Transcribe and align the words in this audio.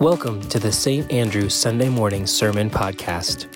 Welcome 0.00 0.40
to 0.48 0.58
the 0.58 0.72
St. 0.72 1.12
Andrew 1.12 1.50
Sunday 1.50 1.90
Morning 1.90 2.26
Sermon 2.26 2.70
Podcast. 2.70 3.48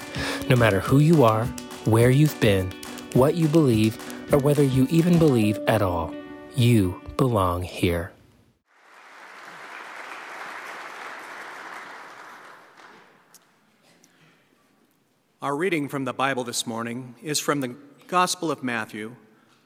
No 0.50 0.56
matter 0.56 0.78
who 0.78 0.98
you 0.98 1.24
are, 1.24 1.46
where 1.86 2.10
you've 2.10 2.38
been, 2.38 2.70
what 3.14 3.34
you 3.34 3.48
believe, 3.48 3.96
or 4.30 4.38
whether 4.38 4.62
you 4.62 4.86
even 4.90 5.18
believe 5.18 5.58
at 5.66 5.80
all, 5.80 6.14
you 6.54 7.00
belong 7.16 7.62
here. 7.62 8.12
Our 15.40 15.56
reading 15.56 15.88
from 15.88 16.04
the 16.04 16.12
Bible 16.12 16.44
this 16.44 16.66
morning 16.66 17.14
is 17.22 17.40
from 17.40 17.62
the 17.62 17.74
Gospel 18.06 18.50
of 18.50 18.62
Matthew, 18.62 19.16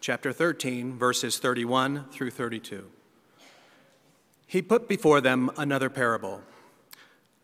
chapter 0.01 0.33
13, 0.33 0.97
verses 0.97 1.39
31 1.39 2.05
through 2.13 2.31
32. 2.31 2.85
He 4.47 4.63
put 4.63 4.87
before 4.87 5.21
them 5.21 5.51
another 5.57 5.91
parable. 5.91 6.43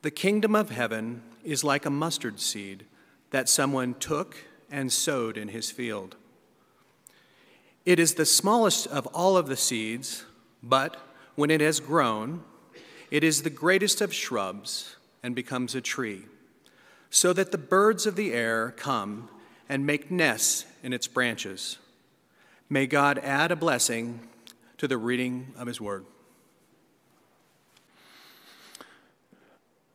The 0.04 0.10
kingdom 0.10 0.54
of 0.54 0.68
heaven 0.68 1.22
is 1.44 1.64
like 1.64 1.86
a 1.86 1.90
mustard 1.90 2.38
seed 2.38 2.84
that 3.30 3.48
someone 3.48 3.94
took 3.94 4.36
and 4.70 4.92
sowed 4.92 5.38
in 5.38 5.48
his 5.48 5.70
field. 5.70 6.16
It 7.86 7.98
is 7.98 8.12
the 8.12 8.26
smallest 8.26 8.86
of 8.88 9.06
all 9.14 9.38
of 9.38 9.46
the 9.46 9.56
seeds, 9.56 10.26
but 10.62 10.98
when 11.36 11.50
it 11.50 11.62
has 11.62 11.80
grown, 11.80 12.42
it 13.10 13.24
is 13.24 13.44
the 13.44 13.48
greatest 13.48 14.02
of 14.02 14.12
shrubs 14.12 14.96
and 15.22 15.34
becomes 15.34 15.74
a 15.74 15.80
tree, 15.80 16.26
so 17.08 17.32
that 17.32 17.50
the 17.50 17.56
birds 17.56 18.04
of 18.04 18.14
the 18.14 18.34
air 18.34 18.74
come 18.76 19.30
and 19.70 19.86
make 19.86 20.10
nests 20.10 20.66
in 20.82 20.92
its 20.92 21.06
branches. 21.06 21.78
May 22.68 22.86
God 22.86 23.18
add 23.20 23.50
a 23.50 23.56
blessing 23.56 24.28
to 24.76 24.86
the 24.86 24.98
reading 24.98 25.54
of 25.56 25.66
his 25.66 25.80
word. 25.80 26.04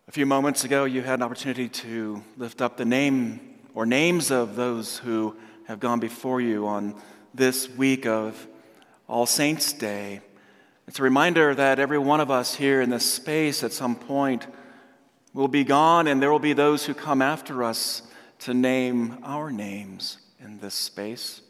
A 0.10 0.12
few 0.12 0.26
moments 0.26 0.64
ago, 0.64 0.86
you 0.86 1.04
had 1.04 1.20
an 1.20 1.22
opportunity 1.22 1.70
to 1.70 2.24
lift 2.36 2.64
up 2.64 2.78
the 2.78 2.84
name 2.84 3.60
or 3.76 3.86
names 3.86 4.32
of 4.32 4.56
those 4.56 4.98
who 4.98 5.36
have 5.68 5.80
gone 5.80 6.00
before 6.00 6.42
you 6.42 6.66
on 6.66 6.96
this 7.36 7.70
week 7.70 8.08
of 8.08 8.48
All 9.08 9.28
Saints' 9.28 9.72
Day. 9.72 10.22
It's 10.88 10.98
a 10.98 11.04
reminder 11.04 11.54
that 11.54 11.78
every 11.78 12.00
one 12.00 12.22
of 12.22 12.32
us 12.32 12.56
here 12.56 12.82
in 12.82 12.90
this 12.90 13.06
space 13.06 13.64
at 13.64 13.72
some 13.72 13.96
point 13.96 14.48
will 15.36 15.48
be 15.48 15.64
gone, 15.64 16.08
and 16.08 16.20
there 16.20 16.32
will 16.32 16.40
be 16.40 16.54
those 16.54 16.88
who 16.88 16.96
come 16.96 17.22
after 17.22 17.64
us 17.64 18.02
to 18.40 18.56
name 18.56 19.20
our 19.22 19.52
names 19.52 20.18
in 20.44 20.58
this 20.58 20.74
space. 20.74 21.44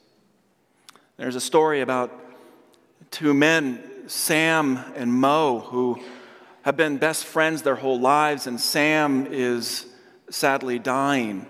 There's 1.15 1.37
a 1.37 1.39
story 1.39 1.80
about 1.80 2.11
two 3.09 3.33
men, 3.33 3.81
Sam 4.07 4.83
and 4.97 5.13
Mo, 5.13 5.59
who 5.59 6.02
have 6.69 6.77
been 6.77 6.97
best 6.97 7.25
friends 7.25 7.63
their 7.63 7.77
whole 7.77 7.99
lives, 7.99 8.45
and 8.45 8.61
Sam 8.61 9.25
is 9.31 9.87
sadly 10.29 10.77
dying. 10.77 11.47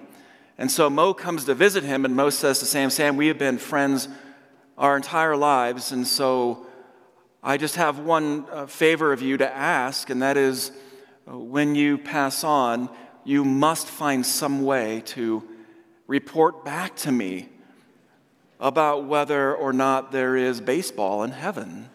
And 0.57 0.71
so 0.71 0.89
Mo 0.89 1.13
comes 1.13 1.43
to 1.43 1.53
visit 1.53 1.83
him, 1.83 2.05
and 2.05 2.15
Mo 2.15 2.29
says 2.29 2.59
to 2.59 2.65
Sam, 2.65 2.89
Sam, 2.89 3.17
we 3.17 3.27
have 3.27 3.37
been 3.37 3.57
friends 3.57 4.07
our 4.77 4.95
entire 4.95 5.35
lives, 5.35 5.91
and 5.91 6.07
so 6.07 6.65
I 7.43 7.57
just 7.57 7.75
have 7.75 7.99
one 7.99 8.45
uh, 8.49 8.65
favor 8.67 9.11
of 9.11 9.21
you 9.21 9.35
to 9.35 9.53
ask, 9.53 10.09
and 10.09 10.21
that 10.21 10.37
is 10.37 10.71
uh, 11.29 11.37
when 11.37 11.75
you 11.75 11.97
pass 11.97 12.45
on, 12.45 12.89
you 13.25 13.43
must 13.43 13.87
find 13.87 14.25
some 14.25 14.63
way 14.63 15.01
to 15.07 15.43
report 16.07 16.63
back 16.63 16.95
to 16.95 17.11
me 17.11 17.49
about 18.57 19.03
whether 19.03 19.53
or 19.53 19.73
not 19.73 20.13
there 20.13 20.37
is 20.37 20.61
baseball 20.61 21.23
in 21.23 21.31
heaven. 21.31 21.89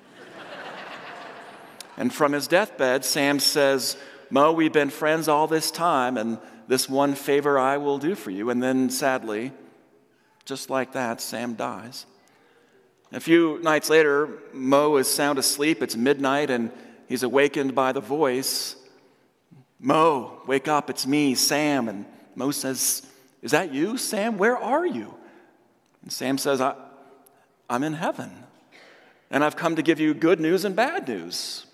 And 1.97 2.13
from 2.13 2.33
his 2.33 2.49
deathbed, 2.49 3.05
Sam 3.05 3.39
says, 3.39 3.97
Mo, 4.31 4.53
we've 4.53 4.73
been 4.73 4.91
friends 4.91 5.29
all 5.29 5.47
this 5.47 5.71
time, 5.71 6.17
and 6.17 6.39
this 6.67 6.89
one 6.89 7.15
favor 7.15 7.59
I 7.59 7.77
will 7.77 7.99
do 7.99 8.15
for 8.15 8.31
you. 8.31 8.51
And 8.51 8.63
then, 8.63 8.91
sadly, 8.91 9.53
just 10.45 10.71
like 10.71 10.93
that, 10.93 11.21
Sam 11.21 11.55
dies. 11.55 12.07
A 13.13 13.21
few 13.21 13.61
nights 13.63 13.91
later, 13.91 14.29
Mo 14.53 14.97
is 14.97 15.09
sound 15.09 15.39
asleep. 15.39 15.83
It's 15.83 15.97
midnight, 15.97 16.51
and 16.51 16.73
he's 17.09 17.23
awakened 17.23 17.75
by 17.75 17.93
the 17.93 18.01
voice 18.01 18.77
Mo, 19.85 20.41
wake 20.47 20.67
up, 20.67 20.89
it's 20.89 21.07
me, 21.07 21.35
Sam. 21.35 21.91
And 21.91 22.07
Mo 22.35 22.51
says, 22.53 23.03
Is 23.43 23.51
that 23.51 23.75
you, 23.75 23.99
Sam? 23.99 24.39
Where 24.39 24.57
are 24.57 24.87
you? 24.87 25.15
And 26.03 26.11
Sam 26.11 26.39
says, 26.39 26.63
I, 26.63 26.75
I'm 27.69 27.83
in 27.83 27.93
heaven, 27.93 28.31
and 29.31 29.45
I've 29.45 29.57
come 29.57 29.77
to 29.77 29.83
give 29.83 30.01
you 30.01 30.15
good 30.15 30.41
news 30.41 30.65
and 30.65 30.75
bad 30.75 31.07
news. 31.07 31.67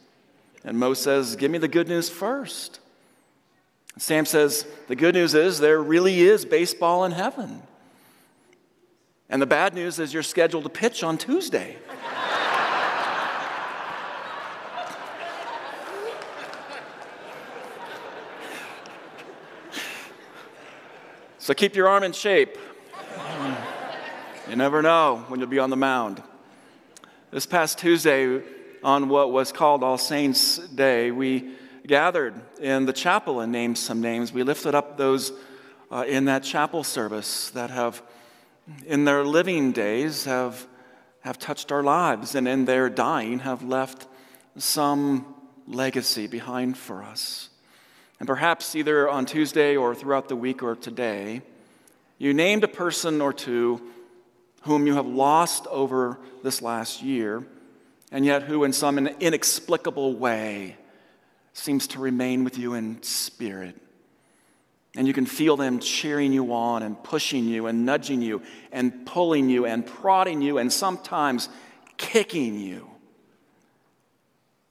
And 0.64 0.78
Mo 0.78 0.94
says, 0.94 1.36
Give 1.36 1.50
me 1.50 1.58
the 1.58 1.68
good 1.68 1.88
news 1.88 2.08
first. 2.10 2.80
Sam 3.96 4.26
says, 4.26 4.66
The 4.88 4.96
good 4.96 5.14
news 5.14 5.34
is 5.34 5.58
there 5.58 5.82
really 5.82 6.20
is 6.20 6.44
baseball 6.44 7.04
in 7.04 7.12
heaven. 7.12 7.62
And 9.28 9.40
the 9.40 9.46
bad 9.46 9.74
news 9.74 9.98
is 9.98 10.12
you're 10.12 10.22
scheduled 10.22 10.64
to 10.64 10.70
pitch 10.70 11.04
on 11.04 11.16
Tuesday. 11.16 11.76
so 21.38 21.54
keep 21.54 21.76
your 21.76 21.88
arm 21.88 22.02
in 22.02 22.12
shape. 22.12 22.58
You 24.48 24.56
never 24.56 24.82
know 24.82 25.24
when 25.28 25.38
you'll 25.38 25.48
be 25.48 25.60
on 25.60 25.70
the 25.70 25.76
mound. 25.76 26.20
This 27.30 27.46
past 27.46 27.78
Tuesday, 27.78 28.42
on 28.82 29.08
what 29.08 29.30
was 29.30 29.52
called 29.52 29.82
All 29.82 29.98
Saints' 29.98 30.58
Day, 30.58 31.10
we 31.10 31.52
gathered 31.86 32.34
in 32.60 32.86
the 32.86 32.92
chapel 32.92 33.40
and 33.40 33.52
named 33.52 33.78
some 33.78 34.00
names. 34.00 34.32
We 34.32 34.42
lifted 34.42 34.74
up 34.74 34.96
those 34.96 35.32
uh, 35.90 36.04
in 36.06 36.26
that 36.26 36.42
chapel 36.42 36.84
service 36.84 37.50
that 37.50 37.70
have, 37.70 38.02
in 38.86 39.04
their 39.04 39.24
living 39.24 39.72
days, 39.72 40.24
have, 40.24 40.66
have 41.20 41.38
touched 41.38 41.72
our 41.72 41.82
lives, 41.82 42.34
and 42.34 42.46
in 42.46 42.64
their 42.64 42.88
dying, 42.88 43.40
have 43.40 43.62
left 43.62 44.06
some 44.56 45.34
legacy 45.66 46.26
behind 46.26 46.76
for 46.76 47.02
us. 47.02 47.50
And 48.18 48.26
perhaps 48.26 48.74
either 48.74 49.08
on 49.08 49.26
Tuesday 49.26 49.76
or 49.76 49.94
throughout 49.94 50.28
the 50.28 50.36
week 50.36 50.62
or 50.62 50.76
today, 50.76 51.42
you 52.18 52.34
named 52.34 52.64
a 52.64 52.68
person 52.68 53.20
or 53.20 53.32
two 53.32 53.80
whom 54.62 54.86
you 54.86 54.94
have 54.94 55.06
lost 55.06 55.66
over 55.68 56.18
this 56.42 56.60
last 56.60 57.02
year 57.02 57.46
and 58.10 58.24
yet 58.24 58.42
who, 58.42 58.64
in 58.64 58.72
some 58.72 58.98
inexplicable 58.98 60.14
way, 60.14 60.76
seems 61.52 61.86
to 61.88 61.98
remain 61.98 62.44
with 62.44 62.58
you 62.58 62.74
in 62.74 63.02
spirit. 63.02 63.76
And 64.96 65.06
you 65.06 65.12
can 65.12 65.26
feel 65.26 65.56
them 65.56 65.78
cheering 65.78 66.32
you 66.32 66.52
on 66.52 66.82
and 66.82 67.00
pushing 67.02 67.44
you 67.44 67.66
and 67.66 67.86
nudging 67.86 68.22
you 68.22 68.42
and 68.72 69.06
pulling 69.06 69.48
you 69.48 69.64
and 69.64 69.86
prodding 69.86 70.42
you 70.42 70.58
and 70.58 70.72
sometimes 70.72 71.48
kicking 71.96 72.58
you 72.58 72.90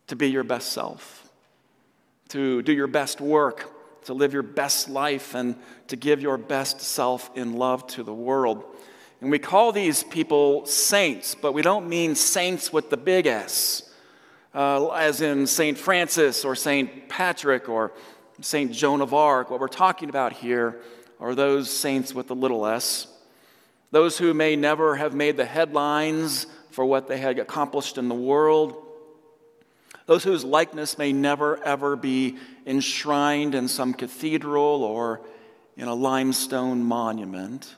to 0.07 0.15
be 0.15 0.29
your 0.29 0.43
best 0.43 0.73
self, 0.73 1.29
to 2.29 2.61
do 2.63 2.73
your 2.73 2.87
best 2.87 3.21
work, 3.21 3.71
to 4.05 4.13
live 4.13 4.33
your 4.33 4.43
best 4.43 4.89
life, 4.89 5.35
and 5.35 5.55
to 5.87 5.95
give 5.95 6.21
your 6.21 6.37
best 6.37 6.81
self 6.81 7.29
in 7.35 7.53
love 7.53 7.85
to 7.87 8.03
the 8.03 8.13
world. 8.13 8.63
And 9.21 9.31
we 9.31 9.39
call 9.39 9.71
these 9.73 10.03
people 10.03 10.65
saints, 10.65 11.35
but 11.35 11.53
we 11.53 11.61
don't 11.61 11.89
mean 11.89 12.15
saints 12.15 12.71
with 12.71 12.89
the 12.89 12.95
big 12.95 13.27
S, 13.27 13.83
uh, 14.53 14.87
as 14.89 15.19
in 15.19 15.45
St. 15.45 15.77
Francis 15.77 16.45
or 16.45 16.55
St. 16.55 17.09
Patrick 17.09 17.67
or 17.67 17.91
St. 18.39 18.71
Joan 18.71 19.01
of 19.01 19.13
Arc. 19.13 19.51
What 19.51 19.59
we're 19.59 19.67
talking 19.67 20.07
about 20.07 20.31
here 20.31 20.79
are 21.19 21.35
those 21.35 21.69
saints 21.69 22.13
with 22.13 22.27
the 22.27 22.35
little 22.35 22.65
s, 22.65 23.07
those 23.91 24.17
who 24.17 24.33
may 24.33 24.55
never 24.55 24.95
have 24.95 25.13
made 25.13 25.35
the 25.35 25.45
headlines 25.45 26.47
for 26.71 26.85
what 26.85 27.09
they 27.09 27.17
had 27.17 27.39
accomplished 27.39 27.97
in 27.97 28.07
the 28.07 28.15
world, 28.15 28.85
those 30.05 30.23
whose 30.23 30.45
likeness 30.45 30.97
may 30.97 31.11
never 31.11 31.61
ever 31.65 31.97
be 31.97 32.37
enshrined 32.65 33.53
in 33.53 33.67
some 33.67 33.93
cathedral 33.93 34.83
or 34.83 35.19
in 35.75 35.89
a 35.89 35.93
limestone 35.93 36.81
monument 36.81 37.75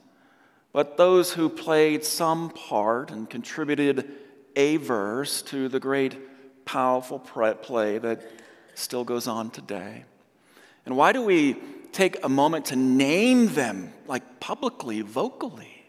but 0.73 0.97
those 0.97 1.33
who 1.33 1.50
played 1.50 2.03
some 2.06 2.50
part 2.50 3.12
and 3.12 3.29
contributed 3.29 4.09
a 4.56 4.77
verse 4.77 5.41
to 5.44 5.68
the 5.68 5.79
great, 5.79 6.18
powerful 6.65 7.19
play 7.19 7.97
that 7.97 8.21
still 8.75 9.03
goes 9.03 9.27
on 9.27 9.50
today. 9.50 10.06
And 10.85 10.95
why 10.95 11.12
do 11.12 11.21
we 11.21 11.57
take 11.91 12.23
a 12.23 12.29
moment 12.29 12.65
to 12.68 12.75
name 12.75 13.53
them, 13.53 13.94
like 14.07 14.39
publicly, 14.39 15.01
vocally? 15.01 15.85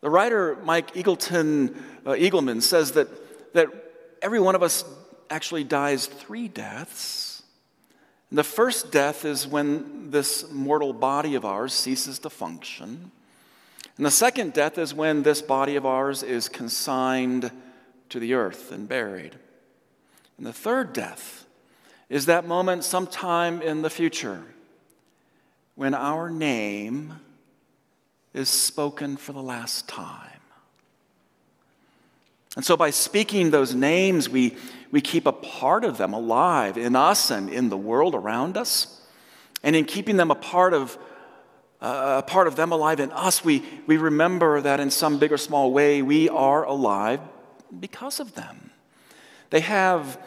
The 0.00 0.10
writer 0.10 0.56
Mike 0.62 0.94
Eagleton, 0.94 1.76
uh, 2.06 2.10
Eagleman 2.12 2.62
says 2.62 2.92
that, 2.92 3.08
that 3.54 3.68
every 4.22 4.40
one 4.40 4.54
of 4.54 4.62
us 4.62 4.84
actually 5.30 5.64
dies 5.64 6.06
three 6.06 6.48
deaths. 6.48 7.42
And 8.30 8.38
the 8.38 8.44
first 8.44 8.92
death 8.92 9.24
is 9.24 9.46
when 9.46 10.10
this 10.10 10.50
mortal 10.52 10.92
body 10.92 11.34
of 11.34 11.44
ours 11.44 11.72
ceases 11.72 12.18
to 12.20 12.30
function. 12.30 13.10
And 13.98 14.06
the 14.06 14.10
second 14.10 14.52
death 14.52 14.78
is 14.78 14.94
when 14.94 15.24
this 15.24 15.42
body 15.42 15.76
of 15.76 15.84
ours 15.84 16.22
is 16.22 16.48
consigned 16.48 17.50
to 18.08 18.18
the 18.18 18.34
earth 18.34 18.72
and 18.72 18.88
buried. 18.88 19.34
And 20.38 20.46
the 20.46 20.52
third 20.52 20.92
death 20.92 21.44
is 22.08 22.26
that 22.26 22.46
moment 22.46 22.84
sometime 22.84 23.60
in 23.60 23.82
the 23.82 23.90
future 23.90 24.42
when 25.74 25.94
our 25.94 26.30
name 26.30 27.14
is 28.32 28.48
spoken 28.48 29.16
for 29.16 29.32
the 29.32 29.42
last 29.42 29.88
time. 29.88 30.40
And 32.56 32.64
so, 32.64 32.76
by 32.76 32.90
speaking 32.90 33.50
those 33.50 33.74
names, 33.74 34.28
we, 34.28 34.56
we 34.90 35.00
keep 35.00 35.26
a 35.26 35.32
part 35.32 35.84
of 35.84 35.98
them 35.98 36.12
alive 36.12 36.76
in 36.76 36.96
us 36.96 37.30
and 37.30 37.48
in 37.50 37.68
the 37.68 37.76
world 37.76 38.14
around 38.14 38.56
us. 38.56 39.00
And 39.62 39.76
in 39.76 39.84
keeping 39.84 40.16
them 40.16 40.30
a 40.30 40.36
part 40.36 40.72
of, 40.72 40.98
a 41.80 42.22
part 42.22 42.46
of 42.46 42.56
them 42.56 42.72
alive 42.72 43.00
in 43.00 43.12
us, 43.12 43.44
we, 43.44 43.62
we 43.86 43.96
remember 43.96 44.60
that 44.60 44.80
in 44.80 44.90
some 44.90 45.18
big 45.18 45.32
or 45.32 45.36
small 45.36 45.72
way, 45.72 46.02
we 46.02 46.28
are 46.28 46.64
alive 46.64 47.20
because 47.78 48.20
of 48.20 48.34
them. 48.34 48.70
They 49.50 49.60
have 49.60 50.20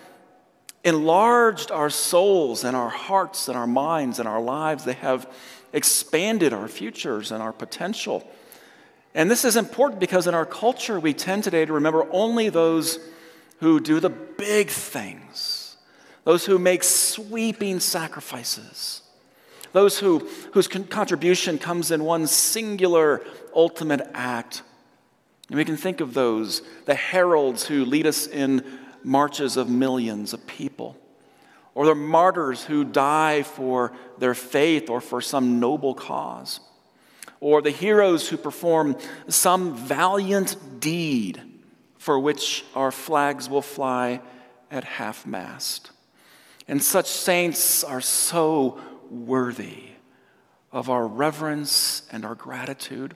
enlarged 0.84 1.72
our 1.72 1.90
souls 1.90 2.64
and 2.64 2.76
our 2.76 2.90
hearts 2.90 3.48
and 3.48 3.58
our 3.58 3.68
minds 3.68 4.20
and 4.20 4.28
our 4.28 4.42
lives. 4.42 4.84
They 4.84 4.94
have 4.94 5.32
expanded 5.74 6.54
our 6.54 6.68
futures 6.68 7.32
and 7.32 7.42
our 7.42 7.54
potential. 7.54 8.28
And 9.14 9.30
this 9.30 9.46
is 9.46 9.58
important 9.58 10.00
because 10.00 10.28
in 10.28 10.34
our 10.34 10.46
culture, 10.46 11.00
we 11.00 11.14
tend 11.14 11.44
today 11.44 11.66
to 11.66 11.74
remember 11.74 12.08
only 12.12 12.50
those 12.50 13.00
who 13.60 13.80
do 13.80 14.00
the 14.00 14.10
big 14.10 14.70
things, 14.70 15.78
those 16.24 16.46
who 16.46 16.58
make 16.58 16.84
sweeping 16.84 17.80
sacrifices, 17.80 19.02
those 19.74 20.00
who, 20.00 20.28
whose 20.54 20.68
contribution 20.68 21.58
comes 21.58 21.92
in 21.92 22.04
one 22.04 22.28
singular 22.28 23.22
ultimate 23.56 24.10
act. 24.14 24.64
And 25.48 25.58
we 25.58 25.66
can 25.66 25.78
think 25.78 26.02
of 26.02 26.14
those, 26.14 26.62
the 26.86 26.96
heralds 26.96 27.66
who 27.66 27.86
lead 27.86 28.08
us 28.08 28.28
in 28.28 28.64
marches 29.04 29.58
of 29.58 29.70
millions 29.70 30.34
of 30.34 30.46
people, 30.48 30.98
or 31.74 31.86
the 31.86 31.96
martyrs 31.96 32.64
who 32.64 32.84
die 32.84 33.44
for 33.44 33.94
their 34.18 34.34
faith 34.34 34.90
or 34.90 35.02
for 35.02 35.22
some 35.22 35.60
noble 35.60 35.94
cause 35.94 36.60
or 37.42 37.62
the 37.62 37.72
heroes 37.72 38.30
who 38.30 38.38
perform 38.38 38.96
some 39.28 39.76
valiant 39.76 40.56
deed 40.80 41.42
for 41.98 42.20
which 42.20 42.64
our 42.76 42.92
flags 42.92 43.50
will 43.50 43.64
fly 43.64 44.22
at 44.70 44.84
half 44.84 45.26
mast. 45.26 45.92
And 46.68 46.82
such 46.82 47.08
saints 47.08 47.84
are 47.84 48.00
so 48.00 48.80
worthy 49.12 49.84
of 50.72 50.90
our 50.90 51.06
reverence 51.06 52.04
and 52.12 52.26
our 52.26 52.36
gratitude. 52.36 53.14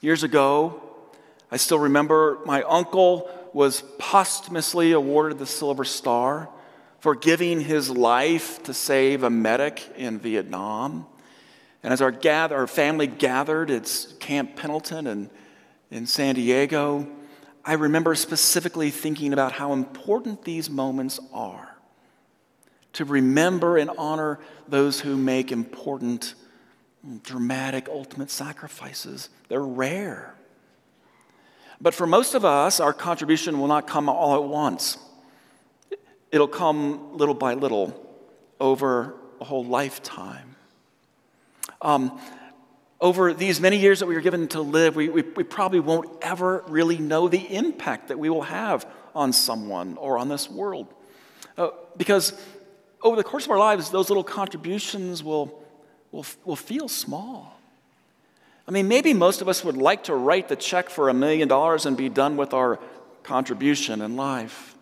Years 0.00 0.22
ago, 0.22 0.82
I 1.50 1.56
still 1.56 1.78
remember 1.78 2.38
my 2.44 2.62
uncle 2.62 3.30
was 3.52 3.82
posthumously 3.98 4.92
awarded 4.92 5.38
the 5.38 5.46
Silver 5.46 5.84
Star 5.84 6.48
for 7.00 7.14
giving 7.14 7.60
his 7.60 7.90
life 7.90 8.62
to 8.64 8.74
save 8.74 9.22
a 9.22 9.30
medic 9.30 9.82
in 9.96 10.18
Vietnam. 10.18 11.06
And 11.82 11.92
as 11.92 12.02
our, 12.02 12.10
gather, 12.10 12.56
our 12.56 12.66
family 12.66 13.06
gathered 13.06 13.70
at 13.70 14.06
Camp 14.20 14.54
Pendleton 14.54 15.06
and 15.06 15.30
in 15.90 16.06
San 16.06 16.36
Diego, 16.36 17.08
I 17.64 17.72
remember 17.72 18.14
specifically 18.14 18.90
thinking 18.90 19.32
about 19.32 19.52
how 19.52 19.72
important 19.72 20.44
these 20.44 20.70
moments 20.70 21.18
are 21.32 21.69
to 22.94 23.04
remember 23.04 23.76
and 23.76 23.90
honor 23.96 24.38
those 24.68 25.00
who 25.00 25.16
make 25.16 25.52
important, 25.52 26.34
dramatic, 27.22 27.88
ultimate 27.88 28.30
sacrifices. 28.30 29.28
They're 29.48 29.62
rare. 29.62 30.34
But 31.80 31.94
for 31.94 32.06
most 32.06 32.34
of 32.34 32.44
us, 32.44 32.80
our 32.80 32.92
contribution 32.92 33.58
will 33.58 33.68
not 33.68 33.86
come 33.86 34.08
all 34.08 34.34
at 34.34 34.44
once. 34.44 34.98
It'll 36.30 36.48
come 36.48 37.16
little 37.16 37.34
by 37.34 37.54
little 37.54 37.94
over 38.60 39.14
a 39.40 39.44
whole 39.44 39.64
lifetime. 39.64 40.56
Um, 41.80 42.20
over 43.00 43.32
these 43.32 43.60
many 43.60 43.78
years 43.78 44.00
that 44.00 44.06
we 44.06 44.14
are 44.14 44.20
given 44.20 44.46
to 44.48 44.60
live, 44.60 44.94
we, 44.94 45.08
we, 45.08 45.22
we, 45.22 45.42
probably 45.42 45.80
won't 45.80 46.10
ever 46.20 46.62
really 46.68 46.98
know 46.98 47.28
the 47.28 47.54
impact 47.54 48.08
that 48.08 48.18
we 48.18 48.28
will 48.28 48.42
have 48.42 48.86
on 49.14 49.32
someone 49.32 49.96
or 49.96 50.18
on 50.18 50.28
this 50.28 50.50
world. 50.50 50.86
Uh, 51.56 51.70
because 51.96 52.34
over 53.02 53.16
the 53.16 53.24
course 53.24 53.44
of 53.44 53.50
our 53.50 53.58
lives, 53.58 53.90
those 53.90 54.10
little 54.10 54.24
contributions 54.24 55.22
will, 55.22 55.62
will, 56.12 56.26
will 56.44 56.56
feel 56.56 56.88
small. 56.88 57.58
I 58.68 58.72
mean, 58.72 58.88
maybe 58.88 59.14
most 59.14 59.40
of 59.40 59.48
us 59.48 59.64
would 59.64 59.76
like 59.76 60.04
to 60.04 60.14
write 60.14 60.48
the 60.48 60.56
check 60.56 60.90
for 60.90 61.08
a 61.08 61.14
million 61.14 61.48
dollars 61.48 61.86
and 61.86 61.96
be 61.96 62.08
done 62.08 62.36
with 62.36 62.54
our 62.54 62.78
contribution 63.22 64.00
in 64.02 64.16
life. 64.16 64.76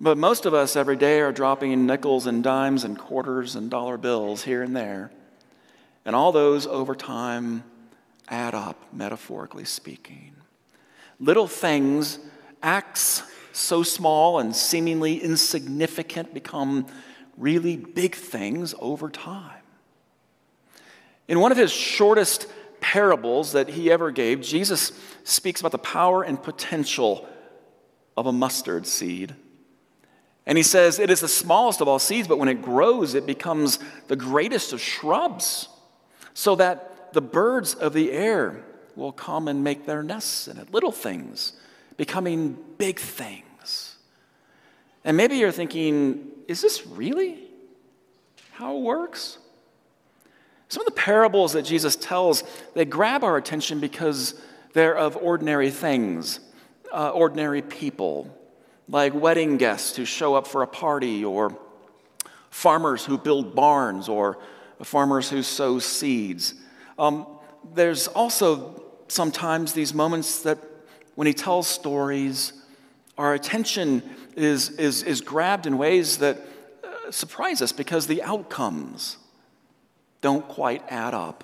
But 0.00 0.16
most 0.16 0.46
of 0.46 0.54
us 0.54 0.76
every 0.76 0.96
day 0.96 1.20
are 1.20 1.32
dropping 1.32 1.84
nickels 1.84 2.26
and 2.26 2.42
dimes 2.42 2.84
and 2.84 2.96
quarters 2.96 3.56
and 3.56 3.70
dollar 3.70 3.96
bills 3.96 4.44
here 4.44 4.62
and 4.62 4.74
there. 4.74 5.10
And 6.04 6.14
all 6.14 6.32
those 6.32 6.66
over 6.66 6.94
time 6.94 7.64
add 8.28 8.54
up, 8.54 8.80
metaphorically 8.92 9.64
speaking. 9.64 10.32
Little 11.18 11.48
things, 11.48 12.20
acts 12.62 13.22
so 13.52 13.82
small 13.82 14.38
and 14.38 14.54
seemingly 14.54 15.22
insignificant, 15.22 16.34
become 16.34 16.86
really 17.36 17.76
big 17.76 18.14
things 18.14 18.74
over 18.80 19.08
time. 19.08 19.62
In 21.28 21.40
one 21.40 21.52
of 21.52 21.58
his 21.58 21.70
shortest 21.70 22.46
parables 22.80 23.52
that 23.52 23.68
he 23.68 23.90
ever 23.90 24.10
gave, 24.10 24.40
Jesus 24.40 24.92
speaks 25.24 25.60
about 25.60 25.72
the 25.72 25.78
power 25.78 26.22
and 26.22 26.42
potential 26.42 27.28
of 28.16 28.26
a 28.26 28.32
mustard 28.32 28.86
seed. 28.86 29.34
And 30.46 30.56
he 30.56 30.64
says, 30.64 30.98
It 30.98 31.10
is 31.10 31.20
the 31.20 31.28
smallest 31.28 31.80
of 31.80 31.88
all 31.88 31.98
seeds, 31.98 32.26
but 32.26 32.38
when 32.38 32.48
it 32.48 32.62
grows, 32.62 33.14
it 33.14 33.26
becomes 33.26 33.78
the 34.08 34.16
greatest 34.16 34.72
of 34.72 34.80
shrubs 34.80 35.68
so 36.32 36.56
that 36.56 37.12
the 37.12 37.20
birds 37.20 37.74
of 37.74 37.92
the 37.92 38.12
air 38.12 38.64
will 38.96 39.12
come 39.12 39.46
and 39.48 39.62
make 39.62 39.86
their 39.86 40.02
nests 40.02 40.48
in 40.48 40.56
it. 40.56 40.72
Little 40.72 40.92
things 40.92 41.52
becoming 41.98 42.56
big 42.78 42.98
things. 42.98 43.96
And 45.04 45.16
maybe 45.16 45.36
you're 45.36 45.52
thinking, 45.52 46.28
is 46.46 46.62
this 46.62 46.86
really 46.86 47.38
how 48.52 48.78
it 48.78 48.80
works? 48.80 49.38
Some 50.68 50.82
of 50.82 50.86
the 50.86 50.92
parables 50.92 51.52
that 51.52 51.62
Jesus 51.62 51.96
tells, 51.96 52.44
they 52.74 52.84
grab 52.84 53.24
our 53.24 53.36
attention 53.36 53.80
because 53.80 54.40
they're 54.72 54.96
of 54.96 55.16
ordinary 55.16 55.70
things, 55.70 56.40
uh, 56.92 57.10
ordinary 57.10 57.62
people, 57.62 58.34
like 58.88 59.14
wedding 59.14 59.56
guests 59.56 59.96
who 59.96 60.04
show 60.04 60.34
up 60.34 60.46
for 60.46 60.62
a 60.62 60.66
party, 60.66 61.24
or 61.24 61.56
farmers 62.50 63.04
who 63.04 63.18
build 63.18 63.54
barns, 63.54 64.08
or 64.08 64.38
farmers 64.82 65.30
who 65.30 65.42
sow 65.42 65.78
seeds. 65.78 66.54
Um, 66.98 67.26
there's 67.74 68.06
also 68.08 68.82
sometimes 69.08 69.72
these 69.72 69.94
moments 69.94 70.42
that 70.42 70.58
when 71.18 71.26
he 71.26 71.34
tells 71.34 71.66
stories, 71.66 72.52
our 73.18 73.34
attention 73.34 74.04
is, 74.36 74.70
is, 74.70 75.02
is 75.02 75.20
grabbed 75.20 75.66
in 75.66 75.76
ways 75.76 76.18
that 76.18 76.38
uh, 76.84 77.10
surprise 77.10 77.60
us 77.60 77.72
because 77.72 78.06
the 78.06 78.22
outcomes 78.22 79.16
don't 80.20 80.46
quite 80.46 80.80
add 80.88 81.14
up. 81.14 81.42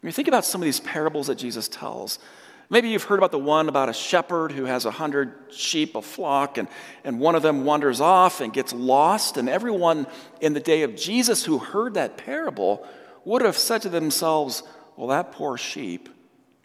When 0.00 0.08
you 0.08 0.12
think 0.12 0.28
about 0.28 0.44
some 0.44 0.60
of 0.60 0.66
these 0.66 0.78
parables 0.78 1.26
that 1.26 1.34
Jesus 1.34 1.66
tells, 1.66 2.20
Maybe 2.68 2.90
you've 2.90 3.02
heard 3.02 3.18
about 3.18 3.32
the 3.32 3.40
one 3.40 3.68
about 3.68 3.88
a 3.88 3.92
shepherd 3.92 4.52
who 4.52 4.66
has 4.66 4.84
a 4.84 4.92
hundred 4.92 5.34
sheep, 5.50 5.96
a 5.96 6.02
flock, 6.02 6.56
and, 6.56 6.68
and 7.02 7.18
one 7.18 7.34
of 7.34 7.42
them 7.42 7.64
wanders 7.64 8.00
off 8.00 8.40
and 8.40 8.52
gets 8.52 8.72
lost. 8.72 9.36
And 9.36 9.48
everyone 9.48 10.06
in 10.40 10.52
the 10.52 10.60
day 10.60 10.82
of 10.82 10.94
Jesus 10.94 11.44
who 11.44 11.58
heard 11.58 11.94
that 11.94 12.16
parable 12.16 12.86
would 13.24 13.42
have 13.42 13.58
said 13.58 13.82
to 13.82 13.88
themselves, 13.88 14.62
Well, 14.96 15.08
that 15.08 15.32
poor 15.32 15.56
sheep 15.56 16.08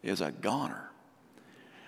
is 0.03 0.21
a 0.21 0.29
goner. 0.29 0.85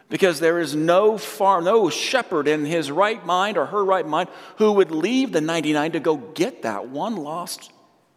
Because 0.10 0.40
there 0.40 0.60
is 0.60 0.74
no 0.74 1.18
farm, 1.18 1.66
no 1.66 1.90
shepherd 1.90 2.48
in 2.48 2.64
his 2.64 2.90
right 2.90 3.26
mind 3.26 3.58
or 3.58 3.66
her 3.66 3.84
right 3.84 4.08
mind 4.08 4.30
who 4.58 4.72
would 4.74 4.92
leave 4.92 5.34
the 5.34 5.42
99 5.42 5.94
to 5.94 6.00
go 6.00 6.16
get 6.16 6.62
that 6.62 6.88
one 6.88 7.18
lost 7.18 7.72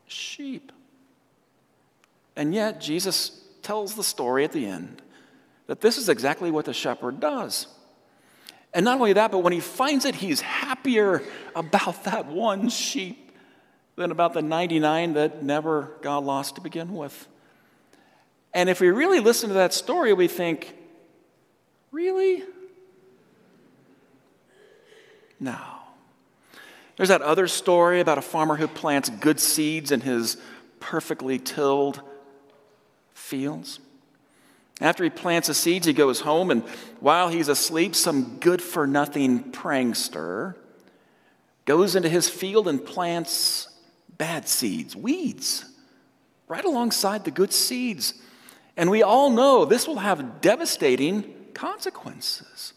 sheep. 0.07 0.71
And 2.37 2.55
yet, 2.55 2.81
Jesus 2.81 3.41
tells 3.63 3.95
the 3.95 4.05
story 4.05 4.45
at 4.45 4.53
the 4.53 4.67
end 4.67 5.03
that 5.67 5.81
this 5.81 5.99
is 5.99 6.09
exactly 6.09 6.51
what 6.51 6.65
the 6.65 6.73
shepherd 6.73 7.21
does. 7.21 7.67
And 8.73 8.85
not 8.85 8.99
only 8.99 9.13
that, 9.15 9.33
but 9.33 9.39
when 9.39 9.53
he 9.53 9.61
finds 9.61 10.05
it, 10.05 10.15
he's 10.15 10.41
happier 10.41 11.23
about 11.57 12.05
that 12.05 12.27
one 12.27 12.69
sheep 12.69 13.33
than 13.97 14.11
about 14.11 14.33
the 14.33 14.43
99 14.43 15.15
that 15.15 15.43
never 15.43 15.91
got 16.03 16.25
lost 16.25 16.55
to 16.55 16.61
begin 16.61 16.95
with. 16.95 17.27
And 18.55 18.69
if 18.69 18.81
we 18.81 18.89
really 18.89 19.21
listen 19.21 19.49
to 19.49 19.55
that 19.55 19.75
story, 19.75 20.13
we 20.13 20.29
think, 20.29 20.75
really? 21.91 22.45
No. 25.39 25.59
There's 26.97 27.09
that 27.09 27.23
other 27.23 27.49
story 27.49 28.01
about 28.01 28.19
a 28.19 28.23
farmer 28.23 28.57
who 28.57 28.69
plants 28.69 29.09
good 29.09 29.41
seeds 29.41 29.91
in 29.91 30.03
his 30.03 30.37
perfectly 30.81 31.39
tilled 31.39 32.03
fields. 33.15 33.81
After 34.81 35.05
he 35.05 35.11
plants 35.11 35.49
the 35.49 35.55
seeds, 35.55 35.87
he 35.87 35.93
goes 35.93 36.21
home, 36.21 36.51
and 36.51 36.63
while 37.01 37.29
he's 37.29 37.49
asleep, 37.49 37.95
some 37.95 38.39
good 38.39 38.63
for 38.63 38.87
nothing 38.87 39.53
prankster 39.53 40.57
goes 41.65 41.95
into 41.95 42.09
his 42.09 42.29
field 42.29 42.67
and 42.67 42.85
plants 42.85 43.69
bad 44.17 44.49
seeds, 44.49 44.97
weeds, 44.97 45.65
right 46.49 46.65
alongside 46.65 47.25
the 47.25 47.31
good 47.31 47.53
seeds. 47.53 48.15
And 48.77 48.91
we 48.91 49.03
all 49.03 49.31
know 49.31 49.65
this 49.65 49.87
will 49.87 49.99
have 49.99 50.41
devastating 50.41 51.35
consequences. 51.55 52.73